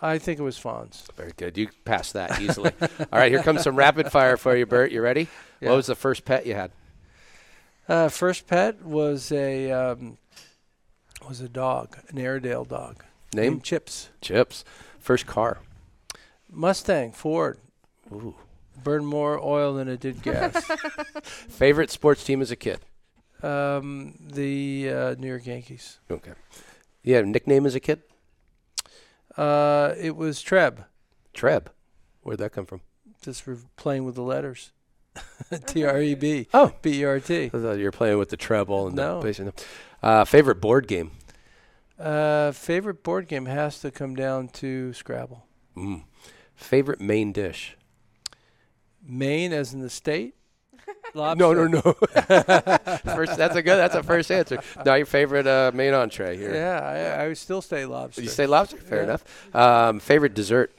[0.03, 1.09] I think it was Fonz.
[1.15, 1.57] Very good.
[1.57, 2.71] You passed that easily.
[2.81, 4.91] All right, here comes some rapid fire for you, Bert.
[4.91, 5.29] You ready?
[5.61, 5.69] Yeah.
[5.69, 6.71] What was the first pet you had?
[7.87, 10.17] Uh, first pet was a um,
[11.27, 13.53] was a dog, an Airedale dog Name?
[13.53, 14.09] named Chips.
[14.21, 14.65] Chips.
[14.99, 15.59] First car.
[16.51, 17.59] Mustang, Ford.
[18.11, 18.35] Ooh.
[18.83, 20.65] Burned more oil than it did gas.
[21.23, 22.79] Favorite sports team as a kid.
[23.41, 25.99] um, the uh, New York Yankees.
[26.11, 26.33] Okay.
[27.03, 28.01] You had a nickname as a kid?
[29.37, 30.85] Uh, it was Treb.
[31.33, 31.71] Treb.
[32.21, 32.81] Where'd that come from?
[33.21, 34.71] Just for playing with the letters.
[35.67, 36.47] T R E B.
[36.53, 36.73] Oh.
[36.81, 37.45] B E R T.
[37.45, 39.19] I thought you were playing with the treble and No.
[39.19, 39.39] the bass.
[39.39, 39.63] and the-
[40.01, 41.11] Uh, favorite board game.
[41.99, 45.45] Uh, favorite board game has to come down to Scrabble.
[45.77, 46.03] Mm.
[46.55, 47.77] Favorite main dish.
[49.05, 50.35] Maine, as in the state.
[51.15, 51.81] No, no, no.
[53.15, 53.77] first, that's a good.
[53.77, 54.59] That's a first answer.
[54.85, 56.53] Now your favorite uh, main entree here.
[56.53, 56.79] Yeah,
[57.17, 58.21] I, I would still say lobster.
[58.21, 58.77] You say lobster.
[58.77, 59.03] Fair Yeah.
[59.03, 59.55] enough.
[59.55, 60.71] Um, favorite dessert.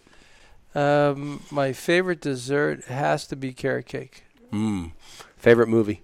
[0.74, 4.24] Um, my favorite dessert has to be carrot cake.
[4.52, 4.92] Mm.
[5.36, 6.02] Favorite movie.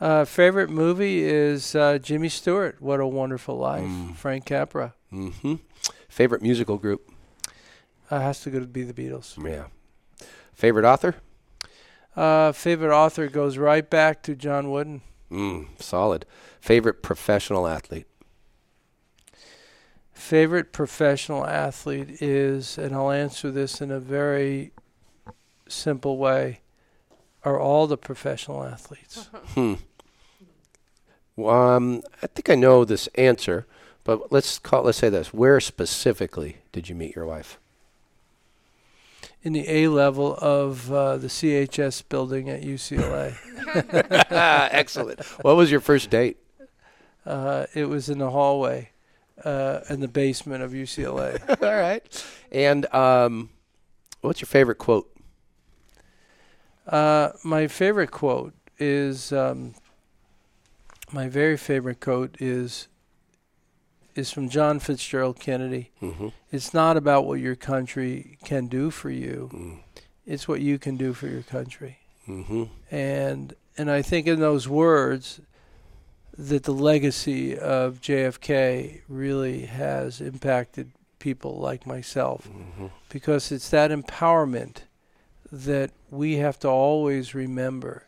[0.00, 2.80] Uh, favorite movie is uh, Jimmy Stewart.
[2.80, 3.84] What a Wonderful Life.
[3.84, 4.16] Mm.
[4.16, 4.94] Frank Capra.
[5.10, 5.56] hmm
[6.08, 7.10] Favorite musical group.
[8.10, 9.36] Uh, has to go to be the Beatles.
[9.46, 9.66] Yeah.
[10.54, 11.16] Favorite author.
[12.20, 15.00] Uh, favorite author goes right back to John Wooden.
[15.32, 16.26] Mm, solid.
[16.60, 18.06] Favorite professional athlete.
[20.12, 24.72] Favorite professional athlete is, and I'll answer this in a very
[25.66, 26.60] simple way,
[27.42, 29.30] are all the professional athletes.
[29.54, 29.74] Hmm.
[31.42, 33.66] Um, I think I know this answer,
[34.04, 34.82] but let's call.
[34.82, 37.58] Let's say this: Where specifically did you meet your wife?
[39.42, 43.34] In the A level of uh, the CHS building at UCLA,
[44.72, 45.24] Excellent.
[45.42, 46.36] What was your first date?
[47.26, 48.90] uh, it was in the hallway
[49.44, 51.38] uh, in the basement of UCLA.
[51.62, 52.24] All right.
[52.50, 53.50] And um,
[54.20, 55.10] what's your favorite quote?
[56.86, 59.74] Uh, my favorite quote is um,
[61.12, 62.88] my very favorite quote is
[64.20, 65.90] is from John Fitzgerald Kennedy.
[66.00, 66.28] Mm-hmm.
[66.52, 69.80] It's not about what your country can do for you; Mm.
[70.26, 71.98] it's what you can do for your country.
[72.28, 72.64] Mm-hmm.
[72.90, 75.40] And and I think in those words
[76.38, 82.86] that the legacy of JFK really has impacted people like myself Mm-hmm.
[83.08, 84.76] because it's that empowerment
[85.52, 88.06] that we have to always remember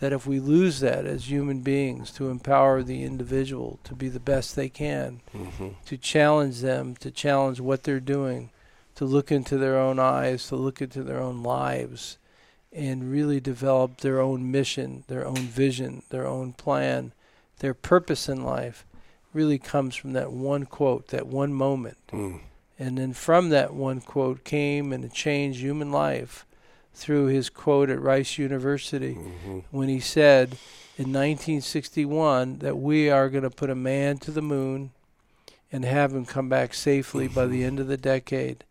[0.00, 4.20] that if we lose that as human beings to empower the individual to be the
[4.20, 5.68] best they can, Mm-hmm.
[5.86, 8.50] to challenge them, to challenge what they're doing,
[8.96, 12.18] to look into their own eyes, to look into their own lives,
[12.72, 17.12] and really develop their own mission, their own vision, their own plan,
[17.60, 18.84] their purpose in life,
[19.32, 21.98] really comes from that one quote, that one moment.
[22.12, 22.40] Mm.
[22.78, 26.44] And then from that one quote came and it changed human life
[26.94, 29.58] through his quote at Rice University Mm-hmm.
[29.70, 30.56] when he said
[30.96, 34.90] in 1961 that we are going to put a man to the moon
[35.72, 38.64] and have him come back safely by the end of the decade.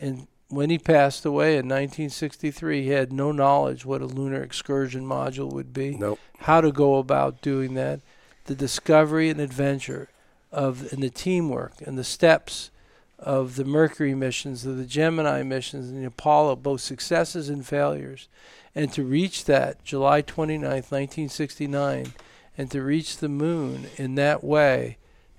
[0.00, 5.04] And when he passed away in 1963, he had no knowledge what a lunar excursion
[5.04, 6.20] module would be Nope.
[6.40, 8.00] how to go about doing that,
[8.44, 10.08] the discovery and adventure
[10.52, 12.70] of and the teamwork and the steps
[13.18, 18.28] of the Mercury missions, of the Gemini missions, and the Apollo, both successes and failures,
[18.74, 22.12] and to reach that July 29th, 1969,
[22.58, 24.98] and to reach the moon in that way,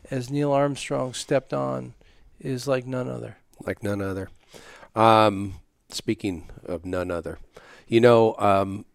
[0.09, 1.93] as Neil Armstrong stepped on,
[2.39, 3.37] is like none other.
[3.65, 4.29] Like none other.
[4.95, 5.55] Um,
[5.89, 7.37] speaking of none other,
[7.87, 8.85] you know, um,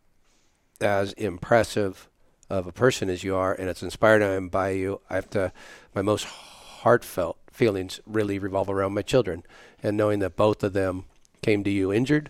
[0.80, 2.08] as impressive
[2.50, 5.30] of a person as you are, and it's inspired I am by you, I have
[5.30, 5.52] to,
[5.94, 9.44] my most heartfelt feelings really revolve around my children
[9.84, 11.04] and knowing that both of them
[11.42, 12.28] came to you injured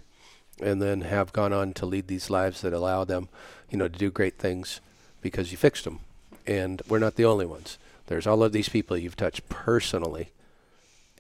[0.61, 3.31] and then have gone on to lead these lives that allow them,
[3.71, 4.83] you know, to do great things
[5.23, 6.01] because you fixed them.
[6.47, 7.79] And we're not the only ones.
[8.09, 10.33] There's all of these people you've touched personally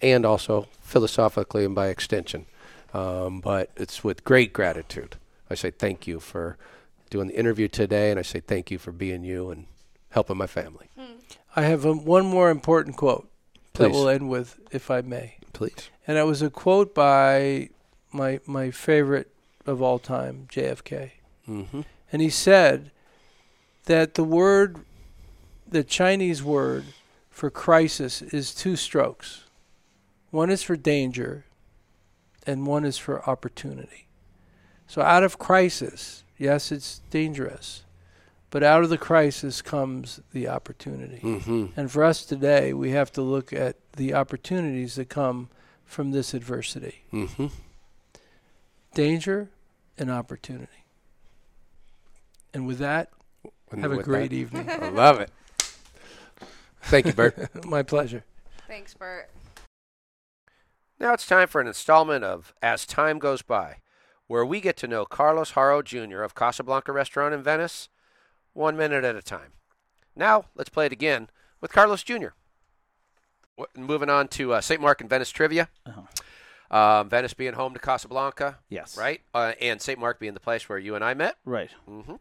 [0.03, 2.45] and also philosophically and by extension.
[2.93, 5.17] Um, but it's with great gratitude.
[5.49, 6.59] I say thank you for
[7.09, 9.65] doing the interview today, and I say thank you for being you and
[10.11, 10.89] helping my family.
[11.57, 13.32] I have um, one more important quote
[13.75, 15.37] that we'll end with, if I may.
[15.53, 15.91] Please.
[16.07, 17.71] And it was a quote by
[18.13, 19.31] my my favorite
[19.67, 21.13] of all time, JFK.
[21.49, 21.83] Mm-hmm.
[22.13, 22.91] And he said
[23.85, 24.79] that the word,
[25.69, 26.85] the Chinese word
[27.31, 29.45] for crisis is two strokes.
[30.31, 31.45] One is for danger,
[32.47, 34.07] and one is for opportunity.
[34.87, 37.85] So out of crisis, yes, it's dangerous,
[38.53, 41.21] but out of the crisis comes the opportunity.
[41.23, 41.67] Mm-hmm.
[41.75, 45.49] And for us today, we have to look at the opportunities that come
[45.87, 47.47] from this adversity Mm-hmm.
[48.95, 49.49] danger
[49.97, 50.85] and opportunity.
[52.53, 53.09] And with that,
[53.75, 54.69] Have a great that, evening.
[54.69, 55.31] I love it.
[56.83, 57.65] Thank you, Bert.
[57.65, 58.23] My pleasure.
[58.69, 59.31] Thanks, Bert.
[61.01, 63.77] Now it's time for an installment of As Time Goes By,
[64.27, 66.21] where we get to know Carlos Haro Jr.
[66.21, 67.89] of Casablanca Restaurant in Venice,
[68.53, 69.53] one minute at a time.
[70.17, 71.29] Now let's play it again
[71.61, 72.29] with Carlos Jr.
[73.77, 74.81] Moving on to uh, St.
[74.81, 75.69] Mark and Venice trivia.
[75.87, 76.03] Uh-huh.
[76.77, 78.97] Um, Venice being home to Casablanca, Yes.
[78.97, 79.21] right?
[79.35, 79.99] Uh, and St.
[79.99, 81.37] Mark being the place where you and I met.
[81.45, 81.71] Right.
[81.87, 82.15] hmm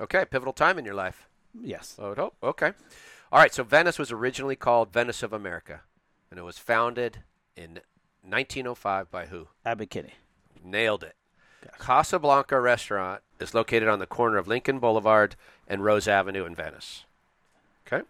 [0.00, 1.26] Okay, pivotal time in your life.
[1.60, 1.96] Yes.
[2.00, 2.36] I would hope.
[2.42, 2.72] Okay.
[3.32, 3.52] All right.
[3.52, 5.80] So Venice was originally called Venice of America,
[6.30, 7.22] and it was founded
[7.56, 7.80] in
[8.22, 9.48] 1905 by who?
[9.64, 10.14] Abbott Kinney.
[10.62, 11.14] Nailed it.
[11.80, 15.34] Casablanca Restaurant is located on the corner of Lincoln Boulevard
[15.68, 17.04] and Rose Avenue in Venice.
[17.86, 18.04] Okay.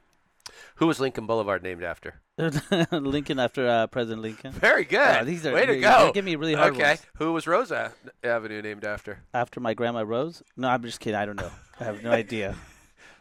[0.77, 2.15] Who was Lincoln Boulevard named after?
[2.93, 4.53] Lincoln after uh, President Lincoln.
[4.53, 5.01] Very good.
[5.01, 6.11] Ah, these are- Way to go.
[6.13, 6.83] giving me really hard Okay.
[6.91, 7.07] ones.
[7.17, 7.93] Who was Rose A-
[8.23, 9.21] Avenue named after?
[9.33, 10.43] After my grandma Rose?
[10.57, 11.19] No, I'm just kidding.
[11.19, 11.51] I don't know.
[11.81, 12.55] I have no idea.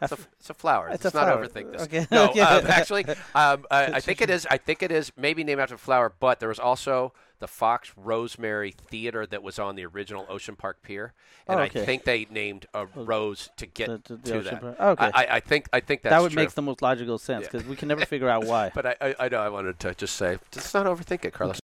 [0.02, 0.90] It's a, it's a flower.
[0.90, 1.48] It's Let's a not flower.
[1.48, 1.82] overthink this.
[1.84, 2.06] Okay.
[2.12, 4.46] No, um, actually, um, I, I think it is.
[4.52, 7.92] I think it is maybe named after a flower, but there was also the Fox
[7.98, 11.14] Rosemary Theater that was on the original Ocean Park Pier,
[11.48, 14.42] and Oh, I think they named a oh, rose to get The- the- the to
[14.42, 14.62] that.
[14.62, 14.80] Park.
[14.80, 15.12] Okay.
[15.14, 16.42] I, I, I think I think that's that would true.
[16.44, 17.50] make the most logical sense Yeah.
[17.52, 18.72] because we can never figure out why.
[18.74, 21.60] But I, I, I know I wanted to just say, just not overthink it, Carlos.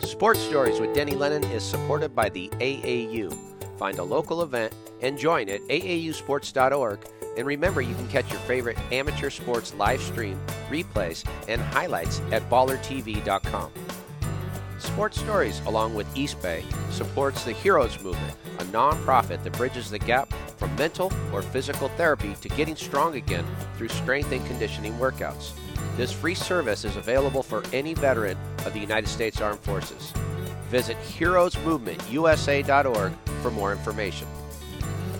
[0.00, 3.36] Sports Stories with Denny Lennon is supported by the AAU.
[3.78, 7.06] Find a local event and join at aausports.org.
[7.38, 12.42] And remember, you can catch your favorite amateur sports live stream, replays, and highlights at
[12.50, 13.70] ballertv.com.
[14.80, 19.98] Sports Stories, along with East Bay, supports the Heroes Movement, a nonprofit that bridges the
[19.98, 23.44] gap from mental or physical therapy to getting strong again
[23.76, 25.52] through strength and conditioning workouts.
[25.96, 30.12] This free service is available for any veteran of the United States Armed Forces.
[30.68, 33.12] Visit heroesmovementusa.org
[33.42, 34.28] for more information.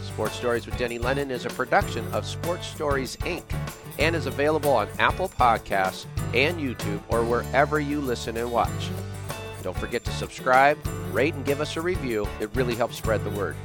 [0.02, 3.44] Sports Stories with Denny Lennon is a production of Sports Stories Inc.
[3.98, 8.90] and is available on Apple Podcasts and YouTube or wherever you listen and watch.
[9.62, 10.78] Don't forget to subscribe,
[11.12, 12.26] rate, and give us a review.
[12.40, 13.56] It really helps spread the word.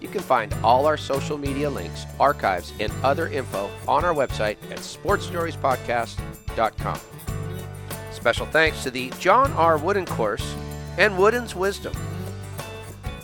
[0.00, 4.56] You can find all our social media links, archives, and other info on our website
[4.70, 7.00] at sportstoriespodcast.com.
[8.12, 9.78] Special thanks to the John R.
[9.78, 10.54] Wooden Course
[10.98, 11.92] and Wooden's Wisdom.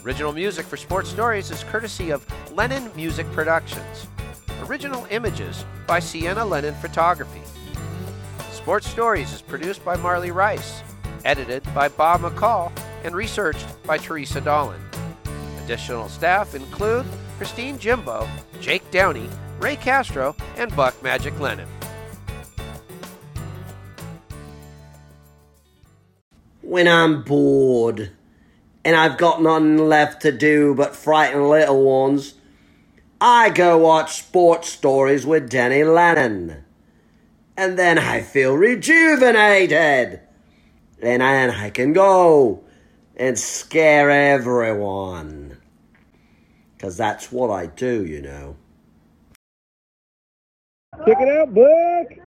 [0.05, 4.07] Original music for Sports Stories is courtesy of Lennon Music Productions.
[4.63, 7.43] Original images by Sienna Lennon Photography.
[8.53, 10.83] Sports Stories is produced by Marley Rice,
[11.27, 12.73] edited by Bob McCall,
[13.05, 14.81] and researched by Teresa Dolan.
[15.65, 17.05] Additional staff include
[17.37, 18.29] Christine Jimbo,
[18.61, 21.69] Jake Downey, Ray Castro, and Buck Magic Lennon.
[26.63, 28.11] When I'm bored
[28.85, 32.35] and I've got nothing left to do but frighten little ones,
[33.21, 36.65] I go watch sports stories with Denny Lennon.
[37.57, 40.21] And then I feel rejuvenated.
[41.03, 42.65] And then I can go
[43.17, 45.59] and scare everyone.
[46.77, 48.57] Because that's what I do, you know.
[51.07, 52.26] Check it out, Buck.